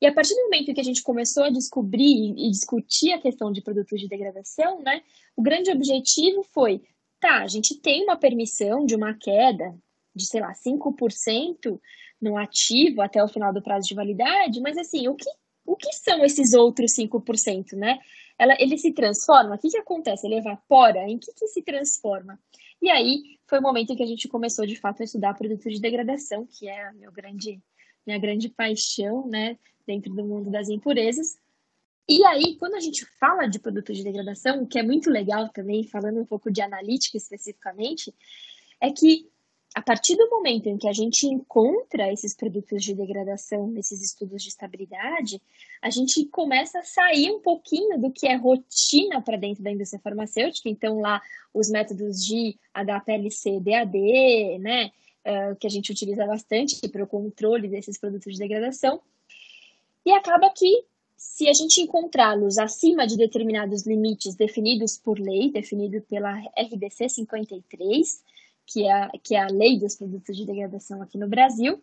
E 0.00 0.06
a 0.06 0.12
partir 0.12 0.34
do 0.34 0.42
momento 0.42 0.74
que 0.74 0.80
a 0.80 0.84
gente 0.84 1.02
começou 1.02 1.44
a 1.44 1.50
descobrir 1.50 2.34
e 2.36 2.50
discutir 2.50 3.12
a 3.12 3.20
questão 3.20 3.52
de 3.52 3.62
produtos 3.62 4.00
de 4.00 4.08
degradação, 4.08 4.82
né, 4.82 5.02
o 5.34 5.42
grande 5.42 5.70
objetivo 5.70 6.42
foi, 6.42 6.82
tá, 7.20 7.42
a 7.42 7.46
gente 7.46 7.74
tem 7.76 8.02
uma 8.04 8.16
permissão 8.16 8.84
de 8.84 8.94
uma 8.94 9.14
queda 9.14 9.74
de, 10.14 10.26
sei 10.26 10.40
lá, 10.40 10.52
5% 10.52 11.80
no 12.20 12.36
ativo 12.36 13.00
até 13.00 13.22
o 13.22 13.28
final 13.28 13.52
do 13.52 13.62
prazo 13.62 13.86
de 13.86 13.94
validade, 13.94 14.60
mas 14.60 14.76
assim, 14.76 15.08
o 15.08 15.14
que, 15.14 15.30
o 15.64 15.76
que 15.76 15.92
são 15.92 16.24
esses 16.24 16.54
outros 16.54 16.92
5%, 16.94 17.74
né? 17.74 17.98
Ela, 18.38 18.56
ele 18.58 18.76
se 18.76 18.92
transforma? 18.92 19.54
O 19.54 19.58
que, 19.58 19.70
que 19.70 19.78
acontece? 19.78 20.26
Ele 20.26 20.36
evapora? 20.36 21.08
Em 21.08 21.18
que, 21.18 21.32
que 21.32 21.46
se 21.48 21.62
transforma? 21.62 22.38
E 22.80 22.90
aí 22.90 23.38
foi 23.46 23.58
o 23.58 23.62
momento 23.62 23.92
em 23.92 23.96
que 23.96 24.02
a 24.02 24.06
gente 24.06 24.28
começou 24.28 24.66
de 24.66 24.76
fato 24.76 25.00
a 25.00 25.04
estudar 25.04 25.34
produtos 25.34 25.72
de 25.72 25.80
degradação, 25.80 26.46
que 26.46 26.68
é 26.68 26.92
meu 26.92 27.10
grande, 27.10 27.62
minha 28.06 28.18
grande 28.18 28.48
paixão, 28.48 29.26
né? 29.26 29.58
dentro 29.86 30.12
do 30.12 30.24
mundo 30.24 30.50
das 30.50 30.68
impurezas. 30.68 31.38
E 32.08 32.24
aí, 32.26 32.56
quando 32.56 32.74
a 32.74 32.80
gente 32.80 33.04
fala 33.18 33.46
de 33.46 33.58
produtos 33.58 33.96
de 33.96 34.04
degradação, 34.04 34.62
o 34.62 34.66
que 34.66 34.78
é 34.78 34.82
muito 34.82 35.10
legal 35.10 35.48
também, 35.48 35.84
falando 35.84 36.20
um 36.20 36.26
pouco 36.26 36.50
de 36.50 36.60
analítica 36.60 37.16
especificamente, 37.16 38.14
é 38.80 38.90
que 38.90 39.28
a 39.76 39.82
partir 39.82 40.16
do 40.16 40.30
momento 40.30 40.70
em 40.70 40.78
que 40.78 40.88
a 40.88 40.92
gente 40.94 41.26
encontra 41.26 42.10
esses 42.10 42.34
produtos 42.34 42.82
de 42.82 42.94
degradação 42.94 43.66
nesses 43.66 44.02
estudos 44.02 44.42
de 44.42 44.48
estabilidade, 44.48 45.38
a 45.82 45.90
gente 45.90 46.24
começa 46.28 46.78
a 46.78 46.82
sair 46.82 47.30
um 47.30 47.40
pouquinho 47.40 48.00
do 48.00 48.10
que 48.10 48.26
é 48.26 48.36
rotina 48.36 49.20
para 49.20 49.36
dentro 49.36 49.62
da 49.62 49.70
indústria 49.70 50.00
farmacêutica. 50.00 50.70
Então, 50.70 50.98
lá, 51.00 51.20
os 51.52 51.68
métodos 51.68 52.24
de 52.24 52.58
HPLC, 52.72 53.60
DAD, 53.60 54.58
né, 54.60 54.92
uh, 55.26 55.54
que 55.56 55.66
a 55.66 55.70
gente 55.70 55.92
utiliza 55.92 56.24
bastante 56.24 56.88
para 56.88 57.04
o 57.04 57.06
controle 57.06 57.68
desses 57.68 57.98
produtos 57.98 58.32
de 58.32 58.38
degradação, 58.38 58.98
e 60.06 60.10
acaba 60.10 60.48
que, 60.56 60.86
se 61.18 61.50
a 61.50 61.52
gente 61.52 61.82
encontrá-los 61.82 62.56
acima 62.56 63.06
de 63.06 63.14
determinados 63.14 63.86
limites 63.86 64.36
definidos 64.36 64.96
por 64.96 65.18
lei, 65.18 65.50
definido 65.50 66.00
pela 66.00 66.34
RDC 66.58 67.10
53, 67.10 68.24
que 68.66 68.84
é, 68.84 68.92
a, 68.92 69.10
que 69.22 69.34
é 69.34 69.40
a 69.40 69.48
lei 69.48 69.78
dos 69.78 69.94
produtos 69.96 70.36
de 70.36 70.44
degradação 70.44 71.00
aqui 71.00 71.16
no 71.16 71.28
Brasil, 71.28 71.80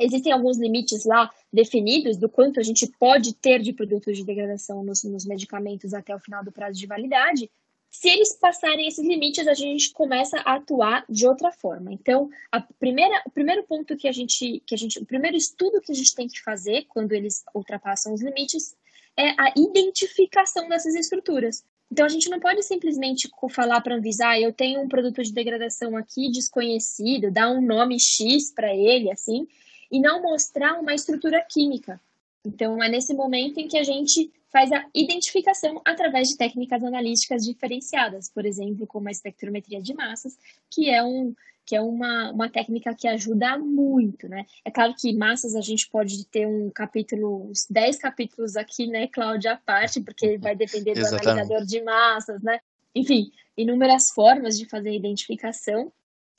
existem 0.00 0.32
alguns 0.32 0.58
limites 0.58 1.04
lá 1.04 1.30
definidos 1.52 2.16
do 2.16 2.28
quanto 2.28 2.58
a 2.58 2.62
gente 2.62 2.86
pode 2.98 3.34
ter 3.34 3.60
de 3.60 3.72
produtos 3.72 4.16
de 4.16 4.24
degradação 4.24 4.82
nos, 4.82 5.04
nos 5.04 5.24
medicamentos 5.24 5.94
até 5.94 6.14
o 6.14 6.18
final 6.18 6.44
do 6.44 6.50
prazo 6.50 6.78
de 6.78 6.86
validade, 6.86 7.50
se 7.94 8.08
eles 8.08 8.34
passarem 8.34 8.88
esses 8.88 9.06
limites, 9.06 9.46
a 9.46 9.54
gente 9.54 9.92
começa 9.92 10.36
a 10.40 10.56
atuar 10.56 11.04
de 11.08 11.28
outra 11.28 11.52
forma. 11.52 11.92
Então, 11.92 12.28
a 12.50 12.60
primeira, 12.60 13.22
o 13.24 13.30
primeiro 13.30 13.62
ponto 13.62 13.96
que 13.96 14.08
a 14.08 14.12
gente, 14.12 14.60
que 14.66 14.74
a 14.74 14.78
gente, 14.78 14.98
o 14.98 15.06
primeiro 15.06 15.36
estudo 15.36 15.80
que 15.80 15.92
a 15.92 15.94
gente 15.94 16.12
tem 16.12 16.26
que 16.26 16.42
fazer 16.42 16.86
quando 16.88 17.12
eles 17.12 17.44
ultrapassam 17.54 18.12
os 18.12 18.20
limites 18.20 18.74
é 19.16 19.28
a 19.40 19.54
identificação 19.56 20.68
dessas 20.68 20.96
estruturas. 20.96 21.64
Então, 21.90 22.04
a 22.06 22.08
gente 22.08 22.28
não 22.28 22.40
pode 22.40 22.62
simplesmente 22.62 23.28
falar 23.50 23.80
para 23.80 23.94
a 23.94 23.98
Anvisa, 23.98 24.28
ah, 24.28 24.40
eu 24.40 24.52
tenho 24.52 24.80
um 24.80 24.88
produto 24.88 25.22
de 25.22 25.32
degradação 25.32 25.96
aqui 25.96 26.30
desconhecido, 26.30 27.30
dar 27.30 27.50
um 27.50 27.60
nome 27.60 28.00
X 28.00 28.50
para 28.50 28.74
ele, 28.74 29.10
assim, 29.12 29.46
e 29.90 30.00
não 30.00 30.22
mostrar 30.22 30.80
uma 30.80 30.94
estrutura 30.94 31.44
química. 31.48 32.00
Então, 32.44 32.82
é 32.82 32.88
nesse 32.88 33.14
momento 33.14 33.58
em 33.58 33.68
que 33.68 33.78
a 33.78 33.84
gente 33.84 34.30
faz 34.50 34.70
a 34.70 34.84
identificação 34.94 35.80
através 35.84 36.28
de 36.28 36.36
técnicas 36.36 36.82
analíticas 36.84 37.44
diferenciadas, 37.44 38.30
por 38.30 38.46
exemplo, 38.46 38.86
como 38.86 39.08
a 39.08 39.10
espectrometria 39.10 39.82
de 39.82 39.94
massas, 39.94 40.38
que 40.70 40.88
é, 40.90 41.02
um, 41.02 41.34
que 41.66 41.74
é 41.74 41.80
uma, 41.80 42.30
uma 42.30 42.48
técnica 42.48 42.94
que 42.94 43.08
ajuda 43.08 43.58
muito, 43.58 44.28
né? 44.28 44.44
É 44.64 44.70
claro 44.70 44.94
que 44.98 45.16
massas 45.16 45.54
a 45.54 45.60
gente 45.60 45.88
pode 45.88 46.26
ter 46.26 46.46
um 46.46 46.70
capítulo, 46.70 47.48
uns 47.50 47.66
10 47.68 47.98
capítulos 47.98 48.56
aqui, 48.56 48.86
né, 48.86 49.06
Cláudia, 49.06 49.52
à 49.52 49.56
parte, 49.56 50.00
porque 50.00 50.36
vai 50.38 50.54
depender 50.54 50.94
do 50.94 51.00
Exatamente. 51.00 51.28
analisador 51.28 51.66
de 51.66 51.82
massas, 51.82 52.42
né? 52.42 52.60
Enfim, 52.94 53.32
inúmeras 53.56 54.10
formas 54.10 54.58
de 54.58 54.66
fazer 54.68 54.90
a 54.90 54.94
identificação. 54.94 55.92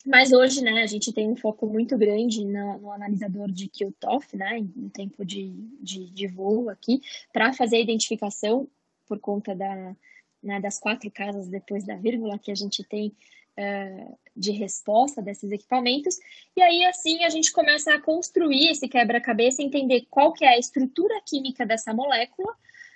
Mas 0.05 0.31
hoje, 0.31 0.61
né, 0.61 0.83
a 0.83 0.85
gente 0.85 1.11
tem 1.11 1.27
um 1.27 1.35
foco 1.35 1.65
muito 1.65 1.97
grande 1.97 2.45
no, 2.45 2.77
no 2.77 2.91
analisador 2.91 3.51
de 3.51 3.67
QTOF, 3.67 4.37
né, 4.37 4.59
em 4.59 4.89
tempo 4.89 5.25
de, 5.25 5.51
de, 5.81 6.11
de 6.11 6.27
voo 6.27 6.69
aqui, 6.69 7.01
para 7.33 7.51
fazer 7.53 7.77
a 7.77 7.81
identificação 7.81 8.67
por 9.07 9.19
conta 9.19 9.55
da, 9.55 9.95
né, 10.43 10.59
das 10.59 10.79
quatro 10.79 11.09
casas 11.09 11.47
depois 11.47 11.83
da 11.83 11.95
vírgula 11.95 12.37
que 12.37 12.51
a 12.51 12.55
gente 12.55 12.83
tem 12.83 13.11
uh, 13.57 14.17
de 14.35 14.51
resposta 14.51 15.21
desses 15.21 15.51
equipamentos. 15.51 16.17
E 16.55 16.61
aí, 16.61 16.83
assim, 16.85 17.23
a 17.23 17.29
gente 17.29 17.51
começa 17.51 17.93
a 17.93 18.01
construir 18.01 18.69
esse 18.69 18.87
quebra-cabeça, 18.87 19.61
entender 19.61 20.05
qual 20.09 20.33
que 20.33 20.43
é 20.43 20.49
a 20.49 20.59
estrutura 20.59 21.21
química 21.25 21.65
dessa 21.65 21.93
molécula, 21.93 22.53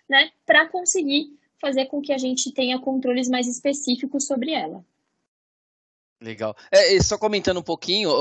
né, 0.10 0.32
para 0.45 0.67
conseguir 0.67 1.38
fazer 1.62 1.86
com 1.86 2.02
que 2.02 2.12
a 2.12 2.17
gente 2.17 2.52
tenha 2.52 2.80
controles 2.80 3.30
mais 3.30 3.48
específicos 3.48 4.26
sobre 4.26 4.52
ela. 4.52 4.84
Legal. 6.22 6.54
É, 6.69 7.02
só 7.02 7.17
comentando 7.17 7.60
um 7.60 7.63
pouquinho, 7.63 8.12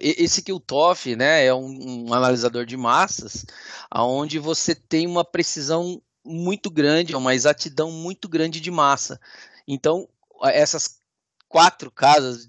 esse 0.00 0.42
QTOF, 0.42 1.14
né, 1.14 1.44
é 1.44 1.54
um, 1.54 2.06
um, 2.06 2.14
analisador 2.14 2.66
de 2.66 2.76
massas, 2.76 3.46
aonde 3.88 4.40
você 4.40 4.74
tem 4.74 5.06
uma 5.06 5.24
precisão 5.24 6.02
muito 6.24 6.68
grande, 6.68 7.14
uma 7.14 7.34
exatidão 7.34 7.92
muito 7.92 8.28
grande 8.28 8.60
de 8.60 8.70
massa. 8.72 9.20
Então, 9.68 10.08
essas 10.42 11.00
quatro 11.54 11.88
casas, 11.88 12.48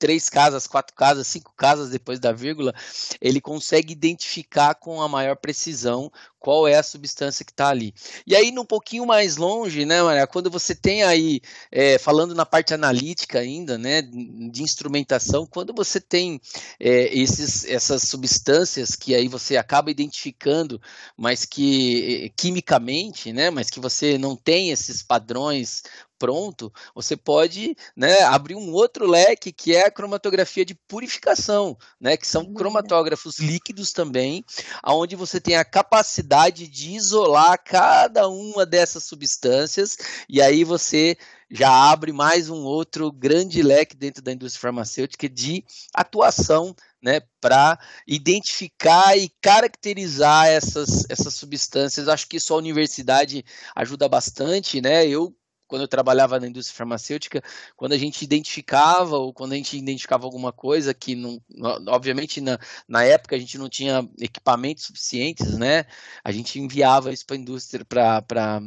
três 0.00 0.30
casas, 0.30 0.66
quatro 0.66 0.96
casas, 0.96 1.26
cinco 1.26 1.52
casas 1.54 1.90
depois 1.90 2.18
da 2.18 2.32
vírgula, 2.32 2.74
ele 3.20 3.40
consegue 3.40 3.92
identificar 3.92 4.74
com 4.74 5.00
a 5.02 5.08
maior 5.08 5.36
precisão 5.36 6.10
qual 6.40 6.66
é 6.66 6.76
a 6.76 6.82
substância 6.82 7.44
que 7.44 7.52
está 7.52 7.68
ali. 7.68 7.94
E 8.26 8.34
aí, 8.34 8.50
um 8.58 8.64
pouquinho 8.64 9.04
mais 9.04 9.36
longe, 9.36 9.84
né, 9.84 10.02
Maria, 10.02 10.26
quando 10.26 10.50
você 10.50 10.74
tem 10.74 11.02
aí, 11.02 11.42
é, 11.70 11.98
falando 11.98 12.34
na 12.34 12.46
parte 12.46 12.72
analítica 12.72 13.38
ainda, 13.38 13.76
né, 13.76 14.00
de 14.00 14.62
instrumentação, 14.62 15.46
quando 15.46 15.74
você 15.74 16.00
tem 16.00 16.40
é, 16.80 17.14
esses, 17.14 17.66
essas 17.66 18.04
substâncias 18.04 18.96
que 18.96 19.14
aí 19.14 19.28
você 19.28 19.58
acaba 19.58 19.90
identificando, 19.90 20.80
mas 21.14 21.44
que 21.44 22.24
é, 22.24 22.28
quimicamente, 22.34 23.34
né, 23.34 23.50
mas 23.50 23.68
que 23.68 23.78
você 23.78 24.16
não 24.16 24.34
tem 24.34 24.70
esses 24.70 25.02
padrões 25.02 25.82
pronto, 26.20 26.70
você 26.94 27.16
pode 27.16 27.74
né, 27.96 28.20
abrir 28.20 28.54
um 28.54 28.72
outro 28.72 29.06
leque 29.06 29.50
que 29.50 29.74
é 29.74 29.89
a 29.90 29.92
cromatografia 29.92 30.64
de 30.64 30.74
purificação, 30.74 31.76
né, 32.00 32.16
que 32.16 32.26
são 32.26 32.54
cromatógrafos 32.54 33.38
líquidos 33.38 33.92
também, 33.92 34.44
aonde 34.82 35.16
você 35.16 35.40
tem 35.40 35.56
a 35.56 35.64
capacidade 35.64 36.66
de 36.66 36.92
isolar 36.92 37.62
cada 37.62 38.28
uma 38.28 38.64
dessas 38.64 39.04
substâncias 39.04 39.96
e 40.28 40.40
aí 40.40 40.64
você 40.64 41.18
já 41.50 41.70
abre 41.90 42.12
mais 42.12 42.48
um 42.48 42.62
outro 42.62 43.10
grande 43.10 43.60
leque 43.60 43.96
dentro 43.96 44.22
da 44.22 44.32
indústria 44.32 44.62
farmacêutica 44.62 45.28
de 45.28 45.64
atuação 45.92 46.74
né, 47.02 47.20
para 47.40 47.78
identificar 48.06 49.16
e 49.16 49.28
caracterizar 49.40 50.46
essas, 50.46 51.04
essas 51.08 51.34
substâncias. 51.34 52.08
Acho 52.08 52.28
que 52.28 52.36
isso 52.36 52.54
a 52.54 52.58
universidade 52.58 53.44
ajuda 53.74 54.08
bastante, 54.08 54.80
né? 54.80 55.06
Eu 55.06 55.34
quando 55.70 55.82
eu 55.82 55.88
trabalhava 55.88 56.40
na 56.40 56.48
indústria 56.48 56.76
farmacêutica, 56.76 57.40
quando 57.76 57.92
a 57.92 57.98
gente 57.98 58.22
identificava 58.24 59.16
ou 59.16 59.32
quando 59.32 59.52
a 59.52 59.56
gente 59.56 59.78
identificava 59.78 60.24
alguma 60.24 60.52
coisa 60.52 60.92
que 60.92 61.14
não, 61.14 61.40
obviamente 61.86 62.40
na, 62.40 62.58
na 62.88 63.04
época 63.04 63.36
a 63.36 63.38
gente 63.38 63.56
não 63.56 63.68
tinha 63.68 64.06
equipamentos 64.18 64.84
suficientes, 64.84 65.56
né? 65.56 65.84
A 66.24 66.32
gente 66.32 66.58
enviava 66.58 67.12
isso 67.12 67.24
para 67.24 67.36
a 67.36 67.38
indústria, 67.38 67.84
para 67.84 68.60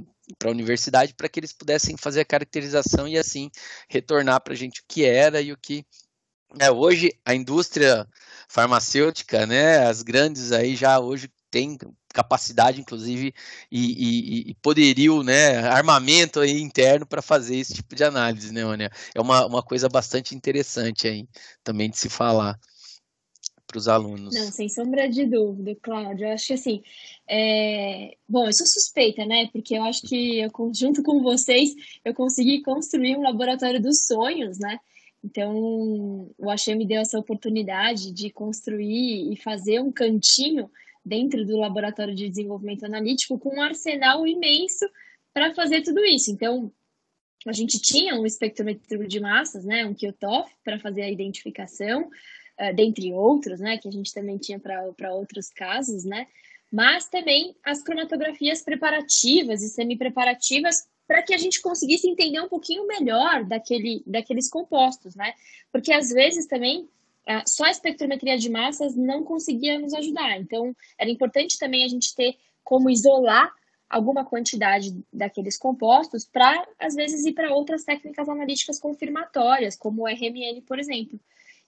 a 0.46 0.50
universidade 0.50 1.14
para 1.14 1.28
que 1.28 1.42
eles 1.42 1.52
pudessem 1.52 1.98
fazer 1.98 2.22
a 2.22 2.26
caracterização 2.26 3.06
e 3.06 3.18
assim 3.18 3.52
retornar 3.90 4.42
para 4.42 4.54
a 4.54 4.58
gente 4.58 4.80
o 4.80 4.86
que 4.88 5.04
era 5.04 5.42
e 5.42 5.52
o 5.52 5.58
que 5.58 5.86
é, 6.58 6.72
hoje 6.72 7.12
a 7.26 7.36
indústria 7.36 8.08
farmacêutica, 8.48 9.46
né, 9.46 9.80
as 9.88 10.04
grandes 10.04 10.54
aí 10.54 10.76
já 10.76 11.00
hoje 11.00 11.30
têm 11.52 11.78
capacidade, 12.14 12.80
inclusive, 12.80 13.34
e, 13.72 13.80
e, 13.82 14.52
e 14.52 14.54
poderio, 14.56 15.24
né, 15.24 15.58
armamento 15.68 16.40
aí 16.40 16.62
interno 16.62 17.06
para 17.06 17.22
fazer 17.22 17.58
esse 17.58 17.74
tipo 17.74 17.96
de 17.96 18.04
análise, 18.04 18.54
né, 18.54 18.66
Ônia? 18.66 18.92
É 19.14 19.20
uma, 19.20 19.46
uma 19.46 19.64
coisa 19.64 19.90
bastante 19.90 20.36
interessante 20.36 21.08
aí 21.08 21.28
também 21.64 21.90
de 21.90 21.98
se 21.98 22.08
falar 22.08 22.58
para 23.66 23.78
os 23.78 23.88
alunos. 23.88 24.36
Não, 24.36 24.52
sem 24.52 24.70
sombra 24.70 25.10
de 25.10 25.26
dúvida, 25.26 25.76
Cláudio. 25.82 26.28
Eu 26.28 26.34
acho 26.34 26.48
que 26.48 26.54
assim, 26.54 26.84
é... 27.28 28.16
bom, 28.30 28.46
eu 28.46 28.54
sou 28.54 28.68
suspeita, 28.68 29.26
né? 29.26 29.50
Porque 29.52 29.76
eu 29.76 29.84
acho 29.84 30.04
que 30.04 30.40
eu, 30.40 30.52
junto 30.74 31.02
com 31.02 31.22
vocês 31.22 31.72
eu 32.06 32.14
consegui 32.14 32.62
construir 32.62 33.18
um 33.18 33.24
laboratório 33.24 33.82
dos 33.82 34.06
sonhos, 34.06 34.60
né? 34.60 34.78
Então, 35.24 36.30
o 36.38 36.50
Axé 36.50 36.76
me 36.76 36.86
deu 36.86 37.00
essa 37.00 37.18
oportunidade 37.18 38.12
de 38.12 38.30
construir 38.30 39.32
e 39.32 39.38
fazer 39.38 39.80
um 39.80 39.92
cantinho 39.92 40.70
dentro 41.06 41.46
do 41.46 41.58
laboratório 41.58 42.16
de 42.16 42.30
desenvolvimento 42.30 42.86
analítico 42.86 43.38
com 43.38 43.58
um 43.58 43.62
arsenal 43.62 44.26
imenso 44.26 44.86
para 45.34 45.54
fazer 45.54 45.82
tudo 45.82 46.04
isso. 46.06 46.32
Então, 46.32 46.72
a 47.48 47.52
gente 47.52 47.80
tinha 47.82 48.16
um 48.16 48.26
espectrômetro 48.26 49.08
de 49.08 49.20
massas, 49.20 49.66
né, 49.66 49.86
um 49.86 49.94
QTOF, 49.94 50.50
para 50.64 50.80
fazer 50.80 51.02
a 51.02 51.10
identificação, 51.10 52.04
uh, 52.04 52.74
dentre 52.74 53.12
outros, 53.14 53.60
né, 53.60 53.78
que 53.78 53.88
a 53.88 53.92
gente 53.92 54.14
também 54.14 54.38
tinha 54.38 54.60
para 54.60 55.14
outros 55.14 55.50
casos, 55.50 56.06
né, 56.06 56.28
mas 56.72 57.10
também 57.10 57.56
as 57.64 57.84
cromatografias 57.84 58.62
preparativas 58.62 59.62
e 59.62 59.70
semi-preparativas 59.70 60.88
para 61.08 61.22
que 61.22 61.34
a 61.34 61.38
gente 61.38 61.62
conseguisse 61.62 62.08
entender 62.08 62.40
um 62.40 62.48
pouquinho 62.48 62.88
melhor 62.88 63.44
daquele, 63.44 64.02
daqueles 64.08 64.50
compostos, 64.50 65.16
né? 65.16 65.34
Porque 65.72 65.92
às 65.92 66.10
vezes 66.10 66.48
também 66.48 66.88
só 67.46 67.66
a 67.66 67.72
espectrometria 67.72 68.38
de 68.38 68.50
massas 68.50 68.96
não 68.96 69.24
conseguia 69.24 69.80
nos 69.80 69.94
ajudar. 69.94 70.40
Então, 70.40 70.76
era 70.98 71.10
importante 71.10 71.58
também 71.58 71.84
a 71.84 71.88
gente 71.88 72.14
ter 72.16 72.36
como 72.64 72.90
isolar 72.90 73.52
alguma 73.90 74.26
quantidade 74.26 74.92
daqueles 75.12 75.58
compostos 75.58 76.26
para, 76.26 76.68
às 76.80 76.96
vezes, 76.96 77.26
ir 77.26 77.34
para 77.34 77.54
outras 77.54 77.84
técnicas 77.84 78.28
analíticas 78.28 78.80
confirmatórias, 78.80 79.76
como 79.76 80.04
o 80.04 80.08
RMN, 80.08 80.62
por 80.66 80.80
exemplo. 80.80 81.20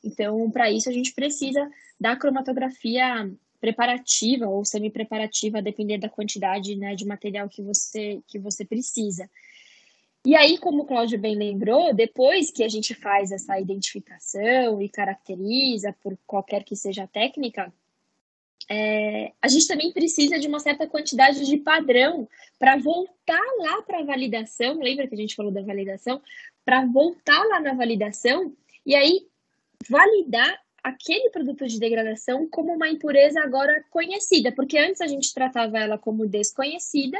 Então, 0.03 0.49
para 0.49 0.71
isso, 0.71 0.89
a 0.89 0.93
gente 0.93 1.13
precisa 1.13 1.69
da 1.99 2.15
cromatografia 2.15 3.31
preparativa 3.59 4.47
ou 4.47 4.65
semi-preparativa, 4.65 5.59
a 5.59 5.61
depender 5.61 5.97
da 5.97 6.09
quantidade 6.09 6.75
né, 6.75 6.95
de 6.95 7.05
material 7.05 7.47
que 7.49 7.61
você, 7.61 8.21
que 8.27 8.37
você 8.37 8.65
precisa. 8.65 9.29
E 10.25 10.35
aí, 10.35 10.57
como 10.57 10.81
o 10.81 10.85
Cláudio 10.85 11.19
bem 11.19 11.35
lembrou, 11.35 11.93
depois 11.93 12.49
que 12.49 12.63
a 12.63 12.67
gente 12.67 12.95
faz 12.95 13.31
essa 13.31 13.59
identificação 13.59 14.81
e 14.81 14.89
caracteriza 14.89 15.95
por 16.01 16.17
qualquer 16.25 16.63
que 16.63 16.75
seja 16.75 17.03
a 17.03 17.07
técnica, 17.07 17.71
é, 18.67 19.31
a 19.39 19.47
gente 19.47 19.67
também 19.67 19.91
precisa 19.91 20.39
de 20.39 20.47
uma 20.47 20.59
certa 20.59 20.87
quantidade 20.87 21.45
de 21.45 21.57
padrão 21.57 22.27
para 22.57 22.75
voltar 22.77 23.43
lá 23.59 23.83
para 23.83 23.99
a 23.99 24.03
validação. 24.03 24.79
Lembra 24.79 25.07
que 25.07 25.13
a 25.13 25.17
gente 25.17 25.35
falou 25.35 25.51
da 25.51 25.61
validação? 25.61 26.19
Para 26.65 26.83
voltar 26.85 27.43
lá 27.45 27.59
na 27.59 27.75
validação 27.75 28.51
e 28.83 28.95
aí 28.95 29.27
validar 29.87 30.59
aquele 30.83 31.29
produto 31.29 31.67
de 31.67 31.79
degradação 31.79 32.47
como 32.49 32.73
uma 32.73 32.89
impureza 32.89 33.41
agora 33.41 33.83
conhecida, 33.91 34.51
porque 34.51 34.77
antes 34.77 35.01
a 35.01 35.07
gente 35.07 35.31
tratava 35.35 35.77
ela 35.77 35.99
como 35.99 36.27
desconhecida 36.27 37.19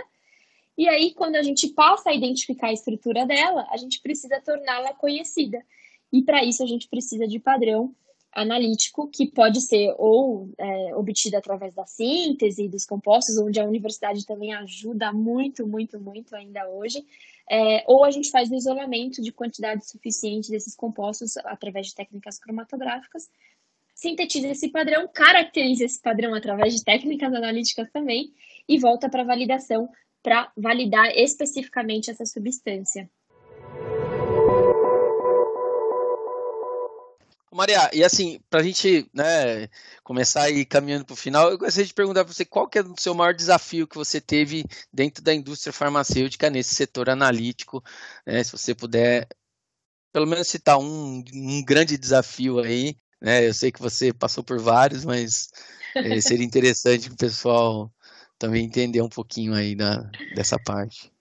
e 0.77 0.87
aí, 0.89 1.13
quando 1.13 1.35
a 1.35 1.43
gente 1.43 1.69
passa 1.69 2.09
a 2.09 2.13
identificar 2.13 2.67
a 2.67 2.73
estrutura 2.73 3.25
dela, 3.25 3.65
a 3.69 3.77
gente 3.77 4.01
precisa 4.01 4.41
torná-la 4.41 4.93
conhecida. 4.93 5.63
E 6.11 6.21
para 6.21 6.43
isso 6.43 6.63
a 6.63 6.65
gente 6.65 6.87
precisa 6.89 7.27
de 7.27 7.39
padrão 7.39 7.95
analítico, 8.35 9.09
que 9.09 9.31
pode 9.31 9.61
ser 9.61 9.95
ou 9.97 10.49
é, 10.59 10.95
obtido 10.95 11.37
através 11.37 11.73
da 11.73 11.85
síntese 11.85 12.67
dos 12.67 12.85
compostos, 12.85 13.37
onde 13.37 13.61
a 13.61 13.65
universidade 13.65 14.25
também 14.25 14.53
ajuda 14.53 15.13
muito, 15.13 15.65
muito, 15.65 15.97
muito 15.97 16.35
ainda 16.35 16.67
hoje, 16.69 17.01
é, 17.49 17.85
ou 17.87 18.03
a 18.03 18.11
gente 18.11 18.29
faz 18.29 18.51
o 18.51 18.55
isolamento 18.55 19.21
de 19.21 19.31
quantidade 19.31 19.89
suficiente 19.89 20.51
desses 20.51 20.75
compostos 20.75 21.37
através 21.37 21.87
de 21.87 21.95
técnicas 21.95 22.37
cromatográficas, 22.37 23.29
sintetiza 23.93 24.49
esse 24.49 24.69
padrão, 24.69 25.07
caracteriza 25.07 25.85
esse 25.85 26.01
padrão 26.01 26.33
através 26.35 26.75
de 26.75 26.83
técnicas 26.83 27.33
analíticas 27.33 27.89
também 27.91 28.33
e 28.67 28.77
volta 28.77 29.09
para 29.09 29.23
validação 29.23 29.87
para 30.25 30.51
validar 30.57 31.15
especificamente 31.15 32.09
essa 32.09 32.25
substância. 32.25 33.07
Maria, 37.53 37.91
e 37.93 38.03
assim, 38.03 38.39
para 38.49 38.59
a 38.59 38.63
gente 38.63 39.07
né, 39.13 39.69
começar 40.03 40.41
a 40.41 40.49
ir 40.49 40.65
caminhando 40.65 41.05
para 41.05 41.13
o 41.13 41.15
final, 41.15 41.51
eu 41.51 41.57
gostaria 41.59 41.85
de 41.85 41.93
perguntar 41.93 42.25
para 42.25 42.33
você 42.33 42.43
qual 42.43 42.67
que 42.67 42.79
é 42.79 42.81
o 42.81 42.95
seu 42.97 43.13
maior 43.13 43.35
desafio 43.35 43.87
que 43.87 43.95
você 43.95 44.19
teve 44.19 44.65
dentro 44.91 45.23
da 45.23 45.33
indústria 45.33 45.71
farmacêutica 45.71 46.49
nesse 46.49 46.73
setor 46.73 47.07
analítico, 47.07 47.83
né, 48.25 48.43
se 48.43 48.51
você 48.51 48.73
puder 48.73 49.27
pelo 50.11 50.25
menos 50.25 50.47
citar 50.47 50.79
um, 50.79 51.23
um 51.33 51.63
grande 51.63 51.97
desafio 51.97 52.59
aí, 52.59 52.97
né, 53.21 53.47
eu 53.47 53.53
sei 53.53 53.71
que 53.71 53.79
você 53.79 54.11
passou 54.11 54.43
por 54.43 54.59
vários, 54.59 55.05
mas 55.05 55.49
é, 55.95 56.19
seria 56.19 56.45
interessante 56.45 57.09
que 57.09 57.13
o 57.13 57.17
pessoal 57.17 57.89
também 58.37 58.65
entender 58.65 59.01
um 59.01 59.09
pouquinho 59.09 59.53
aí 59.53 59.75
da, 59.75 60.09
dessa 60.35 60.57
parte. 60.57 61.11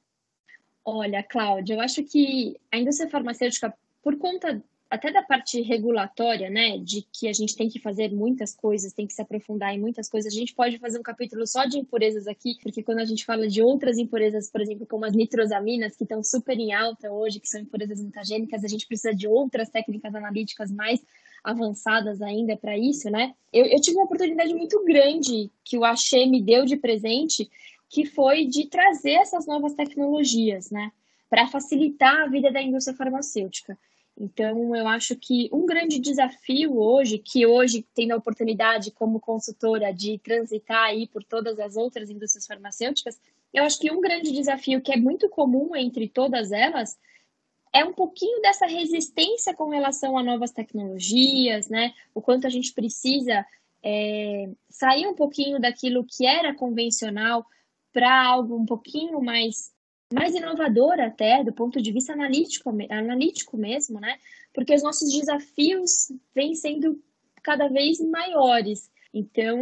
Olha, 0.85 1.23
Cláudia, 1.23 1.75
eu 1.75 1.81
acho 1.81 2.03
que 2.05 2.61
a 2.71 2.79
indústria 2.79 3.09
farmacêutica, 3.09 3.73
por 4.03 4.19
conta 4.19 4.63
até 4.91 5.11
da 5.11 5.23
parte 5.23 5.61
regulatória, 5.61 6.49
né, 6.49 6.79
de 6.79 7.03
que 7.13 7.27
a 7.27 7.33
gente 7.33 7.57
tem 7.57 7.69
que 7.69 7.81
fazer 7.81 8.13
muitas 8.13 8.55
coisas, 8.55 8.93
tem 8.93 9.07
que 9.07 9.13
se 9.13 9.21
aprofundar 9.21 9.75
em 9.75 9.81
muitas 9.81 10.09
coisas. 10.09 10.33
A 10.33 10.37
gente 10.37 10.55
pode 10.55 10.79
fazer 10.79 10.99
um 10.99 11.03
capítulo 11.03 11.47
só 11.47 11.65
de 11.65 11.79
impurezas 11.79 12.29
aqui, 12.29 12.57
porque 12.63 12.83
quando 12.83 13.01
a 13.01 13.05
gente 13.05 13.25
fala 13.25 13.49
de 13.49 13.61
outras 13.61 13.99
impurezas, 13.99 14.49
por 14.51 14.61
exemplo, 14.61 14.87
como 14.87 15.05
as 15.05 15.13
nitrosaminas, 15.13 15.97
que 15.97 16.05
estão 16.05 16.23
super 16.23 16.57
em 16.59 16.73
alta 16.73 17.11
hoje, 17.11 17.41
que 17.41 17.49
são 17.49 17.61
impurezas 17.61 18.01
mutagênicas, 18.01 18.63
a 18.63 18.69
gente 18.69 18.87
precisa 18.87 19.13
de 19.13 19.27
outras 19.27 19.69
técnicas 19.69 20.15
analíticas 20.15 20.71
mais 20.71 21.01
avançadas 21.45 22.23
ainda 22.23 22.57
para 22.57 22.77
isso, 22.77 23.11
né? 23.11 23.35
Eu, 23.53 23.67
eu, 23.67 23.81
tive 23.81 23.99
uma 23.99 24.07
oportunidade 24.07 24.55
muito 24.55 24.83
grande 24.85 25.51
que 25.63 25.77
o 25.77 25.85
Axê 25.85 26.25
me 26.25 26.43
deu 26.43 26.65
de 26.65 26.77
presente, 26.77 27.51
que 27.91 28.07
foi 28.07 28.47
de 28.47 28.67
trazer 28.67 29.13
essas 29.13 29.47
novas 29.47 29.75
tecnologias, 29.75 30.71
né? 30.71 30.91
Para 31.29 31.47
facilitar 31.47 32.23
a 32.23 32.27
vida 32.27 32.51
da 32.51 32.63
indústria 32.63 32.97
farmacêutica. 32.97 33.79
Então, 34.19 34.75
eu 34.75 34.87
acho 34.87 35.17
que 35.17 35.51
um 35.53 35.67
grande 35.67 35.99
desafio 35.99 36.79
hoje, 36.79 37.19
que 37.19 37.45
hoje 37.45 37.85
tendo 37.95 38.13
a 38.13 38.17
oportunidade 38.17 38.91
como 38.93 39.21
consultora 39.21 39.93
de 39.93 40.19
transitar 40.19 40.85
aí 40.85 41.07
por 41.07 41.23
todas 41.23 41.59
as 41.59 41.77
outras 41.77 42.09
indústrias 42.09 42.47
farmacêuticas, 42.47 43.19
eu 43.53 43.65
acho 43.65 43.79
que 43.79 43.91
um 43.91 44.01
grande 44.01 44.33
desafio 44.33 44.81
que 44.81 44.93
é 44.93 44.97
muito 44.97 45.29
comum 45.29 45.77
entre 45.77 46.09
todas 46.09 46.53
elas 46.53 46.97
é 47.75 47.85
um 47.85 47.93
pouquinho 47.93 48.41
dessa 48.41 48.67
resistência 48.67 49.53
com 49.53 49.69
relação 49.69 50.17
a 50.17 50.23
novas 50.23 50.53
tecnologias, 50.53 51.69
né? 51.69 51.93
O 52.15 52.23
quanto 52.23 52.47
a 52.47 52.51
gente 52.51 52.73
precisa 52.73 53.45
é, 53.83 54.49
sair 54.71 55.09
um 55.09 55.15
pouquinho 55.15 55.61
daquilo 55.61 56.05
que 56.05 56.25
era 56.25 56.55
convencional 56.55 57.45
para 57.93 58.27
algo 58.27 58.57
um 58.57 58.65
pouquinho 58.65 59.21
mais 59.21 59.75
mais 60.13 60.33
inovador 60.33 61.01
até 61.01 61.43
do 61.43 61.53
ponto 61.53 61.83
de 61.83 61.91
vista 61.91 62.13
analítico, 62.13 62.71
analítico 62.89 63.57
mesmo, 63.57 63.99
né? 63.99 64.19
Porque 64.53 64.73
os 64.73 64.83
nossos 64.83 65.13
desafios 65.13 66.13
vêm 66.33 66.55
sendo 66.55 67.03
cada 67.43 67.67
vez 67.67 67.99
maiores. 67.99 68.89
Então, 69.13 69.59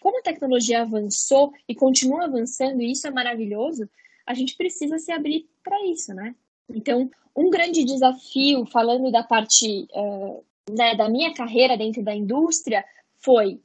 como 0.00 0.18
a 0.18 0.22
tecnologia 0.22 0.80
avançou 0.80 1.52
e 1.68 1.74
continua 1.74 2.24
avançando, 2.24 2.80
e 2.80 2.92
isso 2.92 3.06
é 3.06 3.10
maravilhoso, 3.10 3.88
a 4.26 4.32
gente 4.32 4.56
precisa 4.56 4.98
se 4.98 5.12
abrir 5.12 5.50
para 5.62 5.84
isso, 5.86 6.14
né? 6.14 6.34
Então, 6.68 7.10
um 7.36 7.50
grande 7.50 7.84
desafio, 7.84 8.66
falando 8.66 9.10
da 9.10 9.22
parte 9.22 9.86
uh, 9.94 10.44
né, 10.70 10.94
da 10.94 11.08
minha 11.08 11.32
carreira 11.34 11.76
dentro 11.76 12.02
da 12.02 12.14
indústria, 12.14 12.84
foi, 13.18 13.60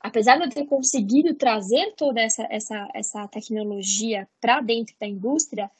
apesar 0.00 0.38
de 0.38 0.44
eu 0.44 0.50
ter 0.50 0.66
conseguido 0.66 1.34
trazer 1.34 1.94
toda 1.96 2.20
essa, 2.20 2.46
essa, 2.50 2.88
essa 2.94 3.28
tecnologia 3.28 4.28
para 4.40 4.60
dentro 4.60 4.94
da 4.98 5.06
indústria, 5.06 5.70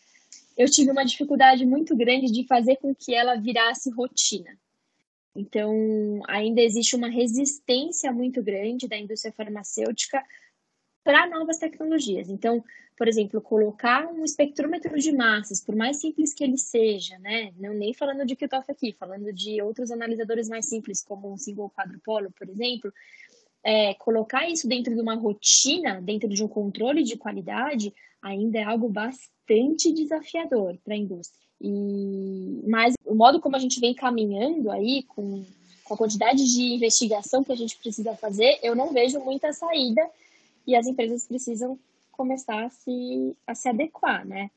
eu 0.57 0.71
tive 0.71 0.91
uma 0.91 1.05
dificuldade 1.05 1.67
muito 1.67 1.97
grande 1.97 2.31
de 2.31 2.47
fazer 2.47 2.77
com 2.77 2.95
que 2.95 3.15
ela 3.15 3.37
virasse 3.37 3.91
rotina. 3.91 4.57
Então, 5.35 6.23
ainda 6.29 6.61
existe 6.61 6.95
uma 6.95 7.09
resistência 7.09 8.13
muito 8.13 8.41
grande 8.43 8.87
da 8.87 8.97
indústria 8.97 9.33
farmacêutica 9.33 10.23
para 11.03 11.29
novas 11.29 11.59
tecnologias. 11.59 12.29
Então, 12.29 12.65
por 12.97 13.09
exemplo, 13.09 13.41
colocar 13.41 14.07
um 14.07 14.25
espectrômetro 14.25 14.97
de 14.99 15.11
massas, 15.13 15.61
por 15.61 15.75
mais 15.75 16.01
simples 16.01 16.33
que 16.33 16.45
ele 16.45 16.57
seja, 16.57 17.19
né? 17.19 17.53
Não 17.59 17.75
nem 17.75 17.93
falando 17.93 18.25
de 18.25 18.37
Kitoff 18.37 18.71
aqui, 18.71 18.93
falando 18.93 19.33
de 19.33 19.61
outros 19.61 19.91
analisadores 19.91 20.49
mais 20.49 20.67
simples, 20.67 21.03
como 21.03 21.33
um 21.33 21.37
single 21.37 21.71
quadrupolo, 21.71 22.31
por 22.31 22.49
exemplo, 22.49 22.93
é, 23.65 23.95
colocar 23.95 24.49
isso 24.49 24.69
dentro 24.69 24.95
de 24.95 25.01
uma 25.01 25.17
rotina, 25.17 26.01
dentro 26.01 26.29
de 26.29 26.45
um 26.45 26.49
controle 26.49 27.03
de 27.03 27.17
qualidade, 27.17 27.93
ainda 28.23 28.59
é 28.59 28.63
algo 28.63 28.89
bastante 28.89 29.93
desafiador 29.93 30.77
para 30.85 30.95
a 30.95 30.99
indústria. 30.99 31.45
E, 31.61 32.63
mas 32.69 32.95
o 33.05 33.15
modo 33.15 33.41
como 33.41 33.57
a 33.57 33.59
gente 33.59 33.81
vem 33.81 33.95
caminhando 33.95 34.71
aí, 34.71 35.03
com, 35.03 35.45
com 35.83 35.95
a 35.95 35.97
quantidade 35.97 36.45
de 36.45 36.75
investigação 36.75 37.43
que 37.43 37.53
a 37.53 37.57
gente 37.57 37.77
precisa 37.79 38.15
fazer, 38.15 38.59
eu 38.63 38.77
não 38.77 38.93
vejo 38.93 39.19
muita 39.19 39.53
saída 39.53 40.07
e 40.67 40.77
as 40.77 40.87
empresas 40.87 41.27
precisam 41.27 41.79
começar 42.17 42.65
a 42.65 42.71
se, 42.71 43.37
a 43.47 43.55
se 43.55 43.69
adequar, 43.69 44.27
né? 44.27 44.51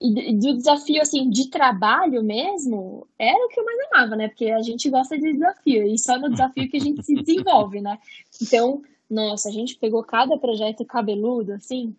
E 0.00 0.34
do 0.34 0.56
desafio, 0.56 1.00
assim, 1.00 1.30
de 1.30 1.48
trabalho 1.48 2.24
mesmo, 2.24 3.06
era 3.16 3.38
o 3.46 3.48
que 3.48 3.60
eu 3.60 3.64
mais 3.64 3.78
amava, 3.92 4.16
né? 4.16 4.28
Porque 4.28 4.50
a 4.50 4.60
gente 4.60 4.90
gosta 4.90 5.16
de 5.16 5.32
desafio, 5.32 5.86
e 5.86 5.96
só 5.96 6.18
no 6.18 6.30
desafio 6.30 6.68
que 6.68 6.76
a 6.76 6.80
gente 6.80 7.04
se 7.04 7.14
desenvolve, 7.14 7.80
né? 7.80 7.98
Então, 8.40 8.82
nossa, 9.08 9.48
a 9.48 9.52
gente 9.52 9.76
pegou 9.76 10.02
cada 10.02 10.36
projeto 10.36 10.84
cabeludo, 10.84 11.52
assim, 11.52 11.94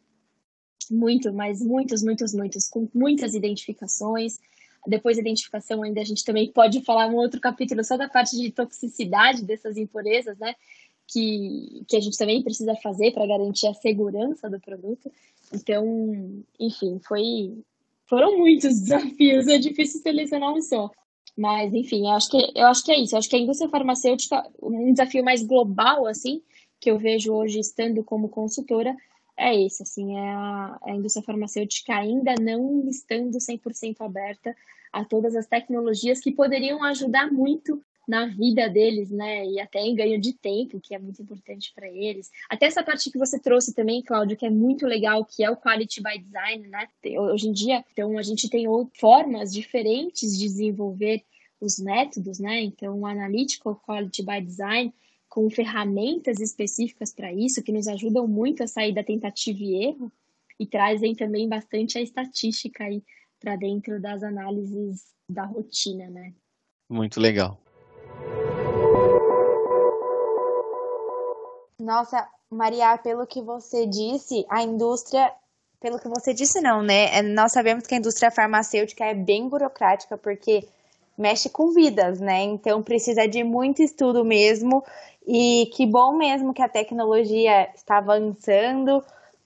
muito, 0.92 1.32
mas 1.32 1.62
muitos, 1.62 2.04
muitos, 2.04 2.34
muitos, 2.34 2.68
com 2.68 2.90
muitas 2.94 3.34
identificações. 3.34 4.40
Depois 4.86 5.16
da 5.16 5.22
identificação, 5.22 5.82
ainda 5.82 6.02
a 6.02 6.04
gente 6.04 6.26
também 6.26 6.52
pode 6.52 6.82
falar 6.82 7.08
um 7.08 7.16
outro 7.16 7.40
capítulo 7.40 7.84
só 7.86 7.96
da 7.96 8.10
parte 8.10 8.36
de 8.36 8.52
toxicidade 8.52 9.46
dessas 9.46 9.78
impurezas, 9.78 10.38
né? 10.38 10.56
Que, 11.08 11.84
que 11.88 11.98
a 11.98 12.00
gente 12.00 12.18
também 12.18 12.42
precisa 12.42 12.76
fazer 12.76 13.12
para 13.12 13.28
garantir 13.28 13.68
a 13.68 13.74
segurança 13.74 14.50
do 14.50 14.60
produto. 14.60 15.12
Então, 15.54 16.44
enfim, 16.60 17.00
foi, 17.08 17.64
foram 18.06 18.38
muitos 18.38 18.80
desafios, 18.82 19.48
é 19.48 19.58
difícil 19.58 20.02
selecionar 20.02 20.54
um 20.54 20.62
só. 20.62 20.90
Mas, 21.36 21.74
enfim, 21.74 22.02
eu 22.02 22.12
acho 22.12 22.30
que, 22.30 22.52
eu 22.56 22.68
acho 22.68 22.84
que 22.84 22.92
é 22.92 23.00
isso. 23.00 23.16
Eu 23.16 23.20
acho 23.20 23.30
que 23.30 23.36
a 23.36 23.40
indústria 23.40 23.70
farmacêutica, 23.70 24.44
um 24.62 24.92
desafio 24.92 25.24
mais 25.24 25.44
global, 25.44 26.06
assim, 26.06 26.42
que 26.80 26.92
eu 26.92 26.98
vejo 26.98 27.34
hoje 27.34 27.60
estando 27.60 28.04
como 28.04 28.30
consultora, 28.30 28.96
é 29.36 29.60
esse, 29.60 29.82
assim, 29.82 30.16
é 30.16 30.30
a, 30.30 30.80
a 30.84 30.92
indústria 30.92 31.24
farmacêutica 31.24 31.96
ainda 31.96 32.36
não 32.40 32.88
estando 32.88 33.38
100% 33.38 34.02
aberta 34.02 34.56
a 34.92 35.04
todas 35.04 35.36
as 35.36 35.48
tecnologias 35.48 36.20
que 36.20 36.32
poderiam 36.32 36.84
ajudar 36.84 37.32
muito 37.32 37.82
na 38.08 38.26
vida 38.26 38.70
deles, 38.70 39.10
né? 39.10 39.46
E 39.48 39.60
até 39.60 39.80
em 39.80 39.96
ganho 39.96 40.20
de 40.20 40.34
tempo, 40.34 40.80
que 40.80 40.94
é 40.94 41.00
muito 41.00 41.22
importante 41.22 41.72
para 41.74 41.88
eles. 41.88 42.30
Até 42.50 42.66
essa 42.66 42.84
parte 42.84 43.10
que 43.10 43.18
você 43.18 43.40
trouxe 43.40 43.74
também, 43.74 44.02
Cláudio, 44.02 44.38
que 44.38 44.46
é 44.46 44.50
muito 44.50 44.86
legal, 44.86 45.26
que 45.26 45.44
é 45.44 45.50
o 45.50 45.58
Quality 45.58 46.02
by 46.02 46.20
Design, 46.20 46.68
né? 46.68 46.88
Hoje 47.18 47.48
em 47.48 47.54
dia, 47.54 47.84
então, 47.92 48.18
a 48.18 48.22
gente 48.22 48.50
tem 48.50 48.66
formas 49.00 49.54
diferentes 49.54 50.38
de 50.38 50.46
desenvolver 50.46 51.24
os 51.62 51.80
métodos, 51.80 52.40
né? 52.40 52.62
Então, 52.62 53.00
o 53.00 53.06
Analytical 53.06 53.82
Quality 53.88 54.24
by 54.24 54.42
Design, 54.42 54.94
com 55.30 55.50
ferramentas 55.50 56.40
específicas 56.40 57.14
para 57.14 57.34
isso, 57.34 57.64
que 57.64 57.72
nos 57.72 57.88
ajudam 57.88 58.28
muito 58.28 58.64
a 58.64 58.68
sair 58.68 58.94
da 58.94 59.04
tentativa 59.04 59.60
e 59.60 59.86
erro, 59.86 60.12
e 60.60 60.66
trazem 60.66 61.16
também 61.16 61.48
bastante 61.48 61.98
a 61.98 62.02
estatística 62.02 62.84
aí 62.84 63.02
para 63.40 63.56
dentro 63.56 64.00
das 64.00 64.22
análises 64.24 65.14
da 65.28 65.46
rotina, 65.46 66.10
né? 66.10 66.34
Muito 66.90 67.20
legal. 67.20 67.63
Nossa, 71.84 72.26
Maria, 72.50 72.98
pelo 72.98 73.28
que 73.28 73.42
você 73.42 73.86
disse, 73.86 74.46
a 74.50 74.64
indústria. 74.64 75.30
Pelo 75.82 76.00
que 76.00 76.08
você 76.08 76.34
disse, 76.34 76.62
não, 76.62 76.82
né? 76.82 77.18
É, 77.18 77.22
nós 77.22 77.52
sabemos 77.52 77.86
que 77.86 77.94
a 77.94 77.98
indústria 77.98 78.32
farmacêutica 78.32 79.04
é 79.04 79.14
bem 79.14 79.50
burocrática, 79.50 80.18
porque 80.18 80.66
mexe 81.18 81.50
com 81.50 81.74
vidas, 81.74 82.22
né? 82.22 82.42
Então 82.42 82.82
precisa 82.82 83.28
de 83.28 83.44
muito 83.44 83.84
estudo 83.84 84.24
mesmo. 84.24 84.82
E 85.28 85.70
que 85.74 85.86
bom 85.86 86.16
mesmo 86.16 86.54
que 86.54 86.62
a 86.62 86.70
tecnologia 86.70 87.70
está 87.76 87.98
avançando, 87.98 89.04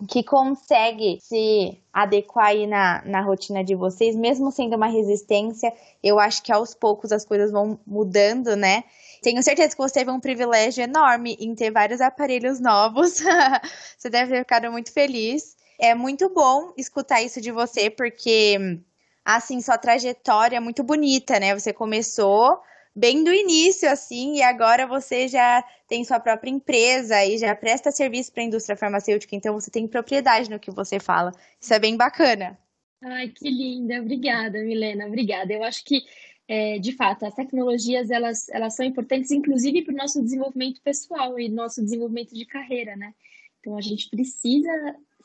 que 0.07 0.21
consegue 0.23 1.17
se 1.19 1.75
adequar 1.91 2.49
aí 2.49 2.67
na, 2.67 3.01
na 3.03 3.21
rotina 3.21 3.63
de 3.63 3.73
vocês, 3.73 4.15
mesmo 4.15 4.51
sendo 4.51 4.75
uma 4.75 4.87
resistência. 4.87 5.73
Eu 6.03 6.19
acho 6.19 6.43
que 6.43 6.51
aos 6.51 6.75
poucos 6.75 7.11
as 7.11 7.25
coisas 7.25 7.51
vão 7.51 7.79
mudando, 7.85 8.55
né? 8.55 8.83
Tenho 9.21 9.41
certeza 9.43 9.69
que 9.69 9.81
você 9.81 9.95
teve 9.95 10.11
um 10.11 10.19
privilégio 10.19 10.83
enorme 10.83 11.35
em 11.39 11.53
ter 11.55 11.71
vários 11.71 12.01
aparelhos 12.01 12.59
novos. 12.59 13.19
você 13.97 14.09
deve 14.09 14.31
ter 14.31 14.39
ficado 14.39 14.71
muito 14.71 14.91
feliz. 14.91 15.55
É 15.79 15.93
muito 15.93 16.29
bom 16.29 16.73
escutar 16.77 17.21
isso 17.21 17.39
de 17.39 17.51
você, 17.51 17.89
porque, 17.89 18.79
assim, 19.23 19.61
sua 19.61 19.77
trajetória 19.77 20.57
é 20.57 20.59
muito 20.59 20.83
bonita, 20.83 21.39
né? 21.39 21.53
Você 21.53 21.71
começou 21.71 22.59
bem 22.95 23.23
do 23.23 23.31
início, 23.31 23.87
assim, 23.87 24.37
e 24.37 24.41
agora 24.41 24.87
você 24.87 25.27
já 25.27 25.63
tem 25.87 26.03
sua 26.03 26.19
própria 26.19 26.49
empresa 26.49 27.23
e 27.23 27.37
já 27.37 27.55
presta 27.55 27.91
serviço 27.91 28.33
para 28.33 28.41
a 28.41 28.45
indústria 28.45 28.75
farmacêutica, 28.75 29.35
então 29.35 29.53
você 29.53 29.69
tem 29.69 29.87
propriedade 29.87 30.49
no 30.49 30.59
que 30.59 30.71
você 30.71 30.99
fala. 30.99 31.31
Isso 31.61 31.73
é 31.75 31.77
bem 31.77 31.95
bacana. 31.95 32.57
Ai, 33.03 33.29
que 33.29 33.49
linda. 33.49 34.01
Obrigada, 34.01 34.59
Milena. 34.63 35.05
Obrigada. 35.05 35.53
Eu 35.53 35.63
acho 35.63 35.83
que 35.83 36.01
é, 36.47 36.79
de 36.79 36.93
fato, 36.93 37.25
as 37.25 37.33
tecnologias 37.33 38.09
elas, 38.09 38.47
elas 38.49 38.75
são 38.75 38.85
importantes, 38.85 39.31
inclusive 39.31 39.83
para 39.83 39.93
o 39.93 39.97
nosso 39.97 40.21
desenvolvimento 40.21 40.81
pessoal 40.81 41.37
e 41.37 41.49
nosso 41.49 41.83
desenvolvimento 41.83 42.33
de 42.33 42.45
carreira, 42.45 42.95
né? 42.95 43.13
Então 43.59 43.77
a 43.77 43.81
gente 43.81 44.09
precisa 44.09 44.71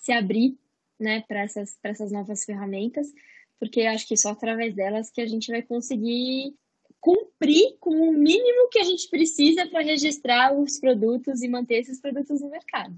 se 0.00 0.10
abrir, 0.12 0.58
né, 0.98 1.22
para 1.26 1.40
essas, 1.40 1.78
essas 1.82 2.10
novas 2.10 2.44
ferramentas, 2.44 3.12
porque 3.58 3.82
acho 3.82 4.06
que 4.08 4.16
só 4.16 4.30
através 4.30 4.74
delas 4.74 5.10
que 5.10 5.20
a 5.20 5.26
gente 5.26 5.50
vai 5.50 5.62
conseguir 5.62 6.54
cumprir 7.00 7.76
com 7.80 7.90
o 7.90 8.12
mínimo 8.12 8.68
que 8.70 8.78
a 8.78 8.84
gente 8.84 9.08
precisa 9.08 9.66
para 9.66 9.82
registrar 9.82 10.52
os 10.56 10.78
produtos 10.78 11.42
e 11.42 11.48
manter 11.48 11.80
esses 11.80 12.00
produtos 12.00 12.40
no 12.40 12.48
mercado. 12.48 12.96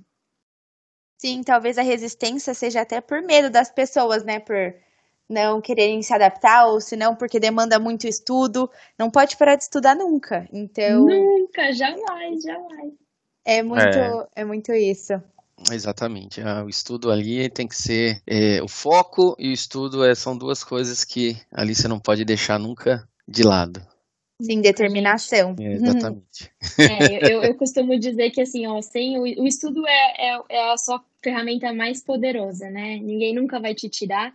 Sim, 1.19 1.43
talvez 1.43 1.79
a 1.79 1.83
resistência 1.83 2.53
seja 2.53 2.83
até 2.83 3.01
por 3.01 3.23
medo 3.23 3.49
das 3.49 3.71
pessoas, 3.71 4.25
né? 4.25 4.41
Por 4.41 4.75
não 5.29 5.61
quererem 5.61 6.03
se 6.03 6.13
adaptar, 6.13 6.67
ou 6.67 6.81
se 6.81 6.97
não 6.97 7.15
porque 7.15 7.41
demanda 7.41 7.79
muito 7.79 8.07
estudo. 8.07 8.71
Não 8.99 9.11
pode 9.11 9.37
parar 9.37 9.57
de 9.57 9.65
estudar 9.65 9.95
nunca. 9.95 10.49
Então. 10.53 11.07
Nunca, 11.07 11.73
jamais, 11.73 12.43
jamais. 12.43 12.93
É 13.45 13.63
muito, 13.63 13.83
é, 13.83 14.27
é 14.37 14.45
muito 14.45 14.73
isso. 14.73 15.15
Exatamente. 15.71 16.41
Ah, 16.41 16.65
o 16.65 16.69
estudo 16.69 17.11
ali 17.11 17.49
tem 17.49 17.69
que 17.69 17.77
ser 17.77 18.21
é, 18.27 18.63
o 18.63 18.69
foco 18.69 19.37
e 19.39 19.51
o 19.51 19.53
estudo 19.53 20.05
é, 20.05 20.15
são 20.15 20.37
duas 20.37 20.65
coisas 20.65 21.05
que 21.05 21.37
ali 21.53 21.75
você 21.75 21.87
não 21.87 22.01
pode 22.01 22.25
deixar 22.25 22.59
nunca 22.59 23.09
de 23.27 23.43
lado. 23.43 23.81
Sim, 24.43 24.61
determinação. 24.61 25.55
É, 25.61 25.75
exatamente. 25.75 26.51
É, 26.79 27.33
eu, 27.33 27.43
eu, 27.45 27.55
costumo 27.55 27.99
dizer 27.99 28.31
que 28.31 28.41
assim, 28.41 28.67
ó, 28.67 28.83
sem 28.83 29.17
o, 29.17 29.23
o 29.23 29.47
estudo 29.47 29.87
é, 29.87 30.15
é, 30.19 30.43
é 30.51 30.73
a 30.73 30.77
sua 30.77 31.03
ferramenta 31.23 31.73
mais 31.73 32.03
poderosa, 32.03 32.69
né? 32.69 32.97
Ninguém 32.97 33.35
nunca 33.35 33.61
vai 33.61 33.75
te 33.75 33.89
tirar 33.89 34.35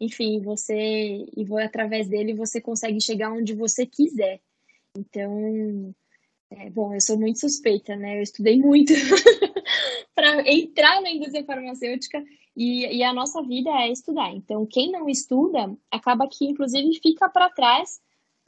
enfim, 0.00 0.40
você 0.40 1.26
e 1.36 1.46
através 1.62 2.08
dele 2.08 2.34
você 2.34 2.60
consegue 2.60 3.00
chegar 3.00 3.32
onde 3.32 3.54
você 3.54 3.84
quiser. 3.84 4.40
Então, 4.96 5.94
é, 6.50 6.70
bom, 6.70 6.94
eu 6.94 7.00
sou 7.00 7.18
muito 7.18 7.40
suspeita, 7.40 7.96
né? 7.96 8.18
Eu 8.18 8.22
estudei 8.22 8.58
muito 8.58 8.92
para 10.14 10.48
entrar 10.50 11.00
na 11.02 11.10
indústria 11.10 11.44
farmacêutica 11.44 12.24
e, 12.56 12.96
e, 12.96 13.02
a 13.02 13.12
nossa 13.12 13.42
vida 13.42 13.70
é 13.70 13.92
estudar. 13.92 14.34
Então, 14.34 14.66
quem 14.66 14.90
não 14.90 15.08
estuda 15.08 15.76
acaba 15.90 16.28
que, 16.28 16.46
inclusive, 16.46 17.00
fica 17.00 17.28
para 17.28 17.50
trás 17.50 18.00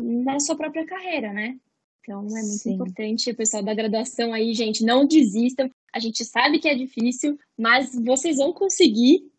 na 0.02 0.40
sua 0.40 0.56
própria 0.56 0.84
carreira, 0.84 1.32
né? 1.32 1.56
Então, 2.00 2.20
é 2.20 2.42
muito 2.42 2.62
Sim. 2.62 2.72
importante 2.74 3.30
o 3.30 3.36
pessoal 3.36 3.62
da 3.62 3.74
graduação 3.74 4.32
aí, 4.32 4.54
gente, 4.54 4.84
não 4.84 5.06
desistam. 5.06 5.70
A 5.92 6.00
gente 6.00 6.24
sabe 6.24 6.58
que 6.58 6.68
é 6.68 6.74
difícil, 6.74 7.38
mas 7.56 7.94
vocês 7.94 8.38
vão 8.38 8.52
conseguir 8.52 9.29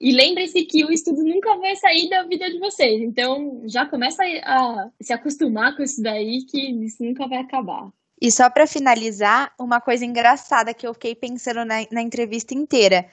e 0.00 0.12
lembre-se 0.12 0.64
que 0.64 0.84
o 0.84 0.92
estudo 0.92 1.24
nunca 1.24 1.56
vai 1.56 1.74
sair 1.74 2.08
da 2.08 2.22
vida 2.22 2.48
de 2.50 2.58
vocês. 2.58 3.02
Então, 3.02 3.62
já 3.66 3.84
começa 3.84 4.22
a 4.44 4.90
se 5.00 5.12
acostumar 5.12 5.76
com 5.76 5.82
isso 5.82 6.00
daí, 6.00 6.44
que 6.44 6.70
isso 6.84 7.02
nunca 7.02 7.26
vai 7.26 7.38
acabar. 7.38 7.90
E 8.20 8.30
só 8.30 8.48
para 8.48 8.66
finalizar, 8.66 9.52
uma 9.58 9.80
coisa 9.80 10.04
engraçada 10.04 10.74
que 10.74 10.86
eu 10.86 10.94
fiquei 10.94 11.14
pensando 11.14 11.64
na, 11.64 11.86
na 11.90 12.02
entrevista 12.02 12.54
inteira. 12.54 13.08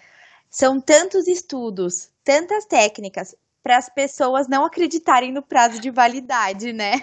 São 0.50 0.80
tantos 0.80 1.28
estudos, 1.28 2.10
tantas 2.24 2.66
técnicas, 2.66 3.36
para 3.66 3.78
as 3.78 3.90
pessoas 3.90 4.48
não 4.48 4.64
acreditarem 4.64 5.32
no 5.32 5.42
prazo 5.42 5.80
de 5.80 5.90
validade, 5.90 6.72
né? 6.72 7.02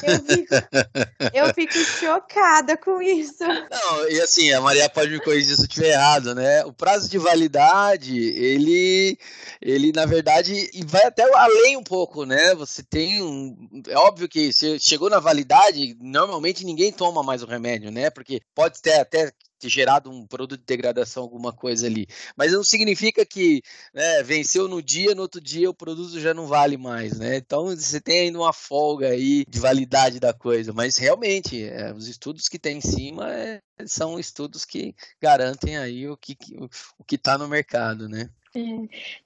Eu 0.00 0.20
fico, 0.24 0.54
eu 1.34 1.54
fico 1.54 1.74
chocada 1.98 2.76
com 2.76 3.02
isso. 3.02 3.42
Não, 3.42 4.08
e 4.08 4.20
assim, 4.20 4.52
a 4.52 4.60
Maria 4.60 4.88
pode 4.88 5.10
me 5.10 5.18
corrigir 5.18 5.56
se 5.56 5.62
eu 5.62 5.66
estiver 5.66 5.88
errado, 5.88 6.32
né? 6.32 6.64
O 6.66 6.72
prazo 6.72 7.10
de 7.10 7.18
validade, 7.18 8.16
ele, 8.16 9.18
ele 9.60 9.90
na 9.90 10.06
verdade, 10.06 10.70
vai 10.86 11.02
até 11.04 11.24
além 11.34 11.76
um 11.76 11.82
pouco, 11.82 12.24
né? 12.24 12.54
Você 12.54 12.84
tem 12.84 13.20
um. 13.20 13.68
É 13.88 13.98
óbvio 13.98 14.28
que 14.28 14.52
se 14.52 14.78
chegou 14.78 15.10
na 15.10 15.18
validade, 15.18 15.96
normalmente 16.00 16.64
ninguém 16.64 16.92
toma 16.92 17.24
mais 17.24 17.42
o 17.42 17.46
remédio, 17.46 17.90
né? 17.90 18.08
Porque 18.08 18.40
pode 18.54 18.80
ter 18.80 19.00
até 19.00 19.32
ter 19.64 19.70
gerado 19.70 20.10
um 20.10 20.26
produto 20.26 20.60
de 20.60 20.66
degradação, 20.66 21.22
alguma 21.22 21.52
coisa 21.52 21.86
ali. 21.86 22.06
Mas 22.36 22.52
não 22.52 22.62
significa 22.62 23.24
que 23.24 23.62
né, 23.94 24.22
venceu 24.22 24.68
no 24.68 24.82
dia, 24.82 25.14
no 25.14 25.22
outro 25.22 25.40
dia 25.40 25.70
o 25.70 25.74
produto 25.74 26.20
já 26.20 26.34
não 26.34 26.46
vale 26.46 26.76
mais, 26.76 27.18
né? 27.18 27.36
Então 27.36 27.66
você 27.66 28.00
tem 28.00 28.20
ainda 28.20 28.38
uma 28.38 28.52
folga 28.52 29.08
aí 29.08 29.44
de 29.48 29.58
validade 29.58 30.20
da 30.20 30.32
coisa. 30.34 30.72
Mas 30.72 30.96
realmente, 30.98 31.64
é, 31.64 31.92
os 31.94 32.08
estudos 32.08 32.48
que 32.48 32.58
tem 32.58 32.78
em 32.78 32.82
cima 32.82 33.32
é, 33.32 33.60
são 33.86 34.18
estudos 34.18 34.64
que 34.64 34.94
garantem 35.20 35.78
aí 35.78 36.06
o 36.08 36.16
que 36.16 36.36
o 36.98 37.04
que 37.04 37.14
está 37.14 37.38
no 37.38 37.48
mercado, 37.48 38.08
né? 38.08 38.28
É. 38.56 38.60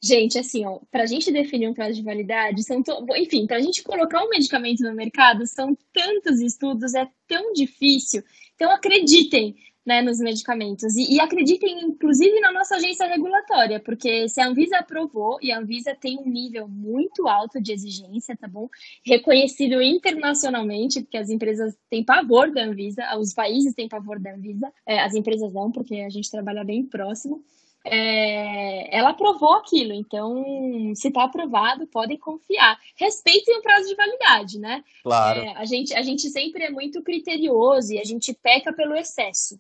Gente, 0.03 0.39
assim, 0.39 0.65
ó, 0.65 0.81
para 0.91 1.03
a 1.03 1.07
gente 1.07 1.31
definir 1.31 1.69
um 1.69 1.75
prazo 1.75 1.95
de 1.95 2.03
validade, 2.03 2.63
são 2.63 2.83
to... 2.83 3.05
enfim, 3.17 3.47
para 3.47 3.59
a 3.59 3.61
gente 3.61 3.83
colocar 3.83 4.25
um 4.25 4.31
medicamento 4.31 4.83
no 4.83 4.95
mercado, 4.95 5.47
são 5.47 5.77
tantos 5.93 6.41
estudos, 6.41 6.95
é 6.95 7.07
tão 7.27 7.53
difícil. 7.53 8.23
Então, 8.55 8.71
acreditem, 8.71 9.55
né, 9.89 10.03
nos 10.03 10.19
medicamentos. 10.19 10.95
E, 10.97 11.15
e, 11.15 11.19
acreditem, 11.19 11.81
inclusive, 11.81 12.39
na 12.41 12.53
nossa 12.53 12.77
agência 12.77 13.07
regulatória, 13.07 13.81
porque 13.81 14.29
se 14.29 14.39
a 14.39 14.47
Anvisa 14.47 14.77
aprovou, 14.77 15.39
e 15.41 15.51
a 15.51 15.59
Anvisa 15.59 15.97
tem 15.99 16.19
um 16.19 16.29
nível 16.29 16.69
muito 16.69 17.27
alto 17.27 17.59
de 17.59 17.73
exigência, 17.73 18.37
tá 18.37 18.47
bom? 18.47 18.69
Reconhecido 19.03 19.81
internacionalmente, 19.81 21.01
porque 21.01 21.17
as 21.17 21.31
empresas 21.31 21.75
têm 21.89 22.05
pavor 22.05 22.53
da 22.53 22.65
Anvisa, 22.65 23.03
os 23.17 23.33
países 23.33 23.73
têm 23.73 23.89
pavor 23.89 24.21
da 24.21 24.35
Anvisa, 24.35 24.71
é, 24.87 25.01
as 25.01 25.15
empresas 25.15 25.55
não, 25.55 25.73
porque 25.73 25.95
a 26.01 26.11
gente 26.11 26.31
trabalha 26.31 26.63
bem 26.63 26.85
próximo. 26.85 27.43
É, 27.87 28.95
ela 28.95 29.11
aprovou 29.11 29.55
aquilo, 29.55 29.95
então, 29.95 30.93
se 30.95 31.09
está 31.09 31.25
aprovado, 31.25 31.87
podem 31.87 32.19
confiar. 32.19 32.79
Respeitem 32.95 33.57
o 33.57 33.63
prazo 33.63 33.89
de 33.89 33.95
validade, 33.95 34.59
né? 34.59 34.85
Claro. 35.03 35.41
É, 35.41 35.55
a, 35.57 35.65
gente, 35.65 35.95
a 35.95 36.03
gente 36.03 36.29
sempre 36.29 36.65
é 36.65 36.71
muito 36.71 37.03
criterioso 37.03 37.95
e 37.95 37.99
a 37.99 38.05
gente 38.05 38.35
peca 38.35 38.71
pelo 38.71 38.95
excesso 38.95 39.59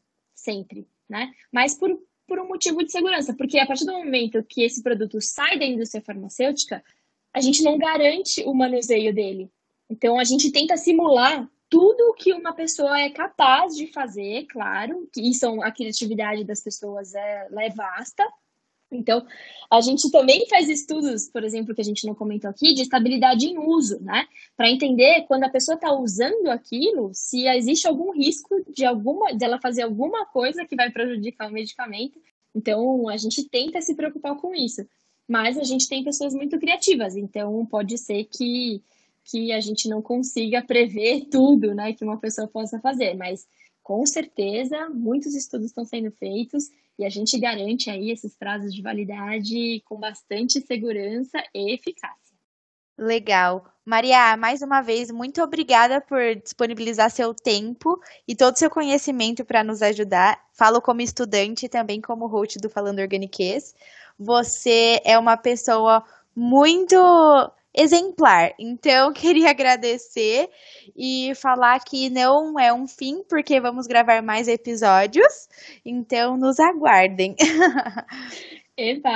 sempre, 0.48 0.88
né? 1.06 1.30
Mas 1.52 1.74
por, 1.74 1.90
por 2.26 2.38
um 2.38 2.48
motivo 2.48 2.82
de 2.82 2.90
segurança, 2.90 3.34
porque 3.34 3.58
a 3.58 3.66
partir 3.66 3.84
do 3.84 3.92
momento 3.92 4.42
que 4.42 4.62
esse 4.62 4.82
produto 4.82 5.20
sai 5.20 5.58
da 5.58 5.66
indústria 5.66 6.02
farmacêutica, 6.02 6.82
a 7.34 7.40
gente 7.40 7.62
não 7.62 7.76
garante 7.76 8.42
o 8.44 8.54
manuseio 8.54 9.14
dele. 9.14 9.50
Então, 9.90 10.18
a 10.18 10.24
gente 10.24 10.50
tenta 10.50 10.76
simular 10.76 11.48
tudo 11.68 12.00
o 12.10 12.14
que 12.14 12.32
uma 12.32 12.54
pessoa 12.54 12.98
é 12.98 13.10
capaz 13.10 13.76
de 13.76 13.86
fazer, 13.92 14.46
claro, 14.46 15.06
que 15.12 15.20
isso, 15.20 15.62
a 15.62 15.70
criatividade 15.70 16.44
das 16.44 16.62
pessoas 16.62 17.14
é, 17.14 17.48
é 17.52 17.70
vasta, 17.70 18.26
então, 18.90 19.24
a 19.70 19.80
gente 19.80 20.10
também 20.10 20.46
faz 20.48 20.68
estudos, 20.68 21.28
por 21.28 21.44
exemplo, 21.44 21.74
que 21.74 21.80
a 21.80 21.84
gente 21.84 22.06
não 22.06 22.14
comentou 22.14 22.48
aqui, 22.48 22.72
de 22.72 22.82
estabilidade 22.82 23.46
em 23.46 23.58
uso, 23.58 24.00
né? 24.02 24.26
Para 24.56 24.70
entender 24.70 25.24
quando 25.26 25.44
a 25.44 25.50
pessoa 25.50 25.74
está 25.74 25.92
usando 25.92 26.48
aquilo, 26.48 27.10
se 27.12 27.46
existe 27.46 27.86
algum 27.86 28.12
risco 28.12 28.54
de 28.72 28.84
alguma, 28.84 29.36
de 29.36 29.44
ela 29.44 29.60
fazer 29.60 29.82
alguma 29.82 30.24
coisa 30.26 30.64
que 30.64 30.74
vai 30.74 30.90
prejudicar 30.90 31.50
o 31.50 31.52
medicamento. 31.52 32.18
Então, 32.54 33.08
a 33.08 33.16
gente 33.16 33.44
tenta 33.48 33.80
se 33.82 33.94
preocupar 33.94 34.36
com 34.36 34.54
isso. 34.54 34.86
Mas 35.28 35.58
a 35.58 35.64
gente 35.64 35.86
tem 35.86 36.02
pessoas 36.02 36.32
muito 36.32 36.58
criativas, 36.58 37.14
então 37.14 37.66
pode 37.66 37.98
ser 37.98 38.24
que, 38.24 38.82
que 39.24 39.52
a 39.52 39.60
gente 39.60 39.86
não 39.86 40.00
consiga 40.00 40.62
prever 40.62 41.26
tudo, 41.30 41.74
né, 41.74 41.92
que 41.92 42.02
uma 42.02 42.16
pessoa 42.16 42.48
possa 42.48 42.80
fazer. 42.80 43.14
Mas 43.14 43.46
com 43.88 44.04
certeza, 44.04 44.90
muitos 44.90 45.34
estudos 45.34 45.68
estão 45.68 45.82
sendo 45.82 46.10
feitos 46.10 46.64
e 46.98 47.06
a 47.06 47.08
gente 47.08 47.38
garante 47.38 47.88
aí 47.88 48.10
esses 48.10 48.36
prazos 48.36 48.74
de 48.74 48.82
validade 48.82 49.80
com 49.86 49.96
bastante 49.96 50.60
segurança 50.60 51.42
e 51.54 51.72
eficácia. 51.72 52.36
Legal. 52.98 53.64
Maria, 53.86 54.36
mais 54.36 54.60
uma 54.60 54.82
vez, 54.82 55.10
muito 55.10 55.42
obrigada 55.42 56.02
por 56.02 56.20
disponibilizar 56.34 57.10
seu 57.10 57.32
tempo 57.32 57.98
e 58.26 58.36
todo 58.36 58.56
o 58.56 58.58
seu 58.58 58.68
conhecimento 58.68 59.42
para 59.42 59.64
nos 59.64 59.80
ajudar. 59.80 60.38
Falo 60.52 60.82
como 60.82 61.00
estudante 61.00 61.64
e 61.64 61.70
também 61.70 61.98
como 61.98 62.26
host 62.26 62.58
do 62.58 62.68
Falando 62.68 62.98
Organiquez. 62.98 63.74
Você 64.18 65.00
é 65.02 65.18
uma 65.18 65.38
pessoa 65.38 66.04
muito 66.36 66.94
exemplar. 67.74 68.54
Então, 68.58 69.12
queria 69.12 69.50
agradecer 69.50 70.48
e 70.96 71.32
falar 71.34 71.78
que 71.80 72.10
não 72.10 72.58
é 72.58 72.72
um 72.72 72.86
fim, 72.86 73.22
porque 73.28 73.60
vamos 73.60 73.86
gravar 73.86 74.22
mais 74.22 74.48
episódios. 74.48 75.48
Então, 75.84 76.36
nos 76.36 76.58
aguardem. 76.58 77.36
Eba, 78.76 79.10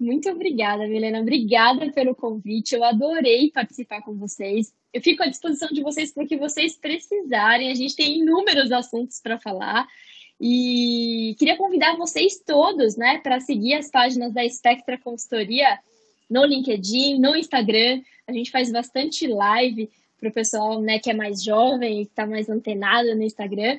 muito 0.00 0.30
obrigada, 0.30 0.86
Milena. 0.88 1.20
Obrigada 1.20 1.92
pelo 1.92 2.14
convite. 2.14 2.74
Eu 2.74 2.82
adorei 2.82 3.50
participar 3.50 4.00
com 4.00 4.14
vocês. 4.14 4.72
Eu 4.94 5.02
fico 5.02 5.22
à 5.22 5.26
disposição 5.26 5.68
de 5.68 5.82
vocês 5.82 6.10
para 6.10 6.24
o 6.24 6.26
que 6.26 6.38
vocês 6.38 6.74
precisarem. 6.76 7.70
A 7.70 7.74
gente 7.74 7.94
tem 7.94 8.20
inúmeros 8.20 8.72
assuntos 8.72 9.20
para 9.20 9.38
falar. 9.38 9.86
E 10.40 11.36
queria 11.38 11.56
convidar 11.56 11.96
vocês 11.96 12.40
todos, 12.44 12.96
né, 12.96 13.18
para 13.18 13.40
seguir 13.40 13.74
as 13.74 13.90
páginas 13.90 14.32
da 14.32 14.48
Spectra 14.48 14.98
Consultoria 14.98 15.78
no 16.28 16.44
LinkedIn, 16.44 17.18
no 17.18 17.36
Instagram. 17.36 18.02
A 18.26 18.32
gente 18.32 18.50
faz 18.50 18.70
bastante 18.70 19.26
live 19.26 19.90
para 20.18 20.28
o 20.28 20.32
pessoal 20.32 20.80
né, 20.80 20.98
que 20.98 21.10
é 21.10 21.14
mais 21.14 21.42
jovem 21.42 22.00
e 22.00 22.04
que 22.06 22.12
está 22.12 22.26
mais 22.26 22.48
antenado 22.48 23.14
no 23.14 23.22
Instagram, 23.22 23.78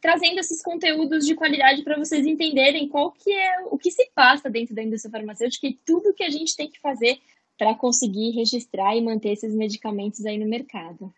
trazendo 0.00 0.40
esses 0.40 0.62
conteúdos 0.62 1.24
de 1.24 1.34
qualidade 1.34 1.82
para 1.82 1.96
vocês 1.96 2.26
entenderem 2.26 2.88
qual 2.88 3.12
que 3.12 3.32
é 3.32 3.60
o 3.70 3.78
que 3.78 3.90
se 3.90 4.10
passa 4.14 4.50
dentro 4.50 4.74
da 4.74 4.82
indústria 4.82 5.12
farmacêutica 5.12 5.66
e 5.66 5.78
tudo 5.84 6.14
que 6.14 6.24
a 6.24 6.30
gente 6.30 6.56
tem 6.56 6.68
que 6.68 6.80
fazer 6.80 7.18
para 7.56 7.74
conseguir 7.74 8.30
registrar 8.32 8.96
e 8.96 9.00
manter 9.00 9.30
esses 9.30 9.54
medicamentos 9.54 10.24
aí 10.26 10.38
no 10.38 10.46
mercado. 10.46 11.12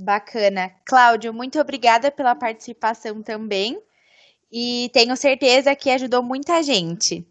Bacana. 0.00 0.70
Cláudio, 0.84 1.32
muito 1.32 1.58
obrigada 1.60 2.10
pela 2.10 2.34
participação 2.34 3.22
também. 3.22 3.80
E 4.52 4.90
tenho 4.92 5.16
certeza 5.16 5.76
que 5.76 5.90
ajudou 5.90 6.22
muita 6.22 6.62
gente. 6.62 7.24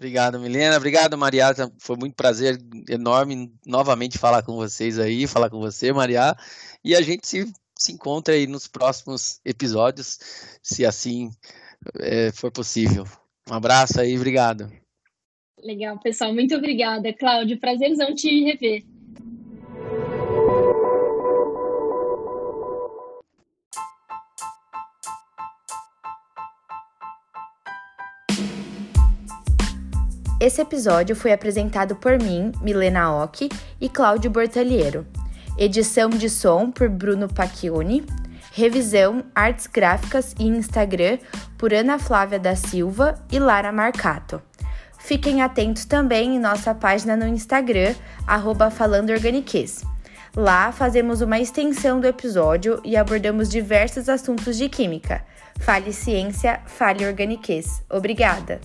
Obrigado, 0.00 0.40
Milena. 0.40 0.78
Obrigado, 0.78 1.18
Maria. 1.18 1.54
Foi 1.78 1.94
muito 1.94 2.14
prazer 2.14 2.58
enorme 2.88 3.52
novamente 3.66 4.16
falar 4.16 4.42
com 4.42 4.56
vocês 4.56 4.98
aí, 4.98 5.26
falar 5.26 5.50
com 5.50 5.60
você, 5.60 5.92
Maria. 5.92 6.34
E 6.82 6.96
a 6.96 7.02
gente 7.02 7.28
se, 7.28 7.52
se 7.76 7.92
encontra 7.92 8.32
aí 8.32 8.46
nos 8.46 8.66
próximos 8.66 9.42
episódios, 9.44 10.18
se 10.62 10.86
assim 10.86 11.30
é, 11.98 12.32
for 12.32 12.50
possível. 12.50 13.04
Um 13.50 13.52
abraço 13.52 14.00
aí, 14.00 14.16
obrigado. 14.16 14.72
Legal, 15.62 16.00
pessoal. 16.00 16.32
Muito 16.32 16.56
obrigada, 16.56 17.12
Cláudio. 17.12 17.60
Prazerzão 17.60 18.14
te 18.14 18.42
rever. 18.42 18.82
Esse 30.40 30.62
episódio 30.62 31.14
foi 31.14 31.34
apresentado 31.34 31.94
por 31.94 32.18
mim, 32.18 32.50
Milena 32.62 33.12
Ock 33.12 33.50
e 33.78 33.88
Cláudio 33.90 34.30
Bortaliero. 34.30 35.06
Edição 35.58 36.08
de 36.08 36.30
som 36.30 36.70
por 36.70 36.88
Bruno 36.88 37.28
Pacchioni. 37.28 38.06
Revisão, 38.50 39.22
artes 39.34 39.66
gráficas 39.66 40.34
e 40.38 40.46
Instagram 40.46 41.18
por 41.58 41.74
Ana 41.74 41.98
Flávia 41.98 42.38
da 42.38 42.56
Silva 42.56 43.22
e 43.30 43.38
Lara 43.38 43.70
Marcato. 43.70 44.40
Fiquem 44.98 45.42
atentos 45.42 45.84
também 45.84 46.36
em 46.36 46.38
nossa 46.38 46.74
página 46.74 47.14
no 47.18 47.26
Instagram, 47.26 47.94
arroba. 48.26 48.72
Lá 50.34 50.72
fazemos 50.72 51.20
uma 51.20 51.38
extensão 51.38 52.00
do 52.00 52.06
episódio 52.06 52.80
e 52.82 52.96
abordamos 52.96 53.50
diversos 53.50 54.08
assuntos 54.08 54.56
de 54.56 54.70
química. 54.70 55.22
Fale 55.58 55.92
ciência, 55.92 56.60
fale 56.64 57.06
organiquez. 57.06 57.82
Obrigada! 57.90 58.58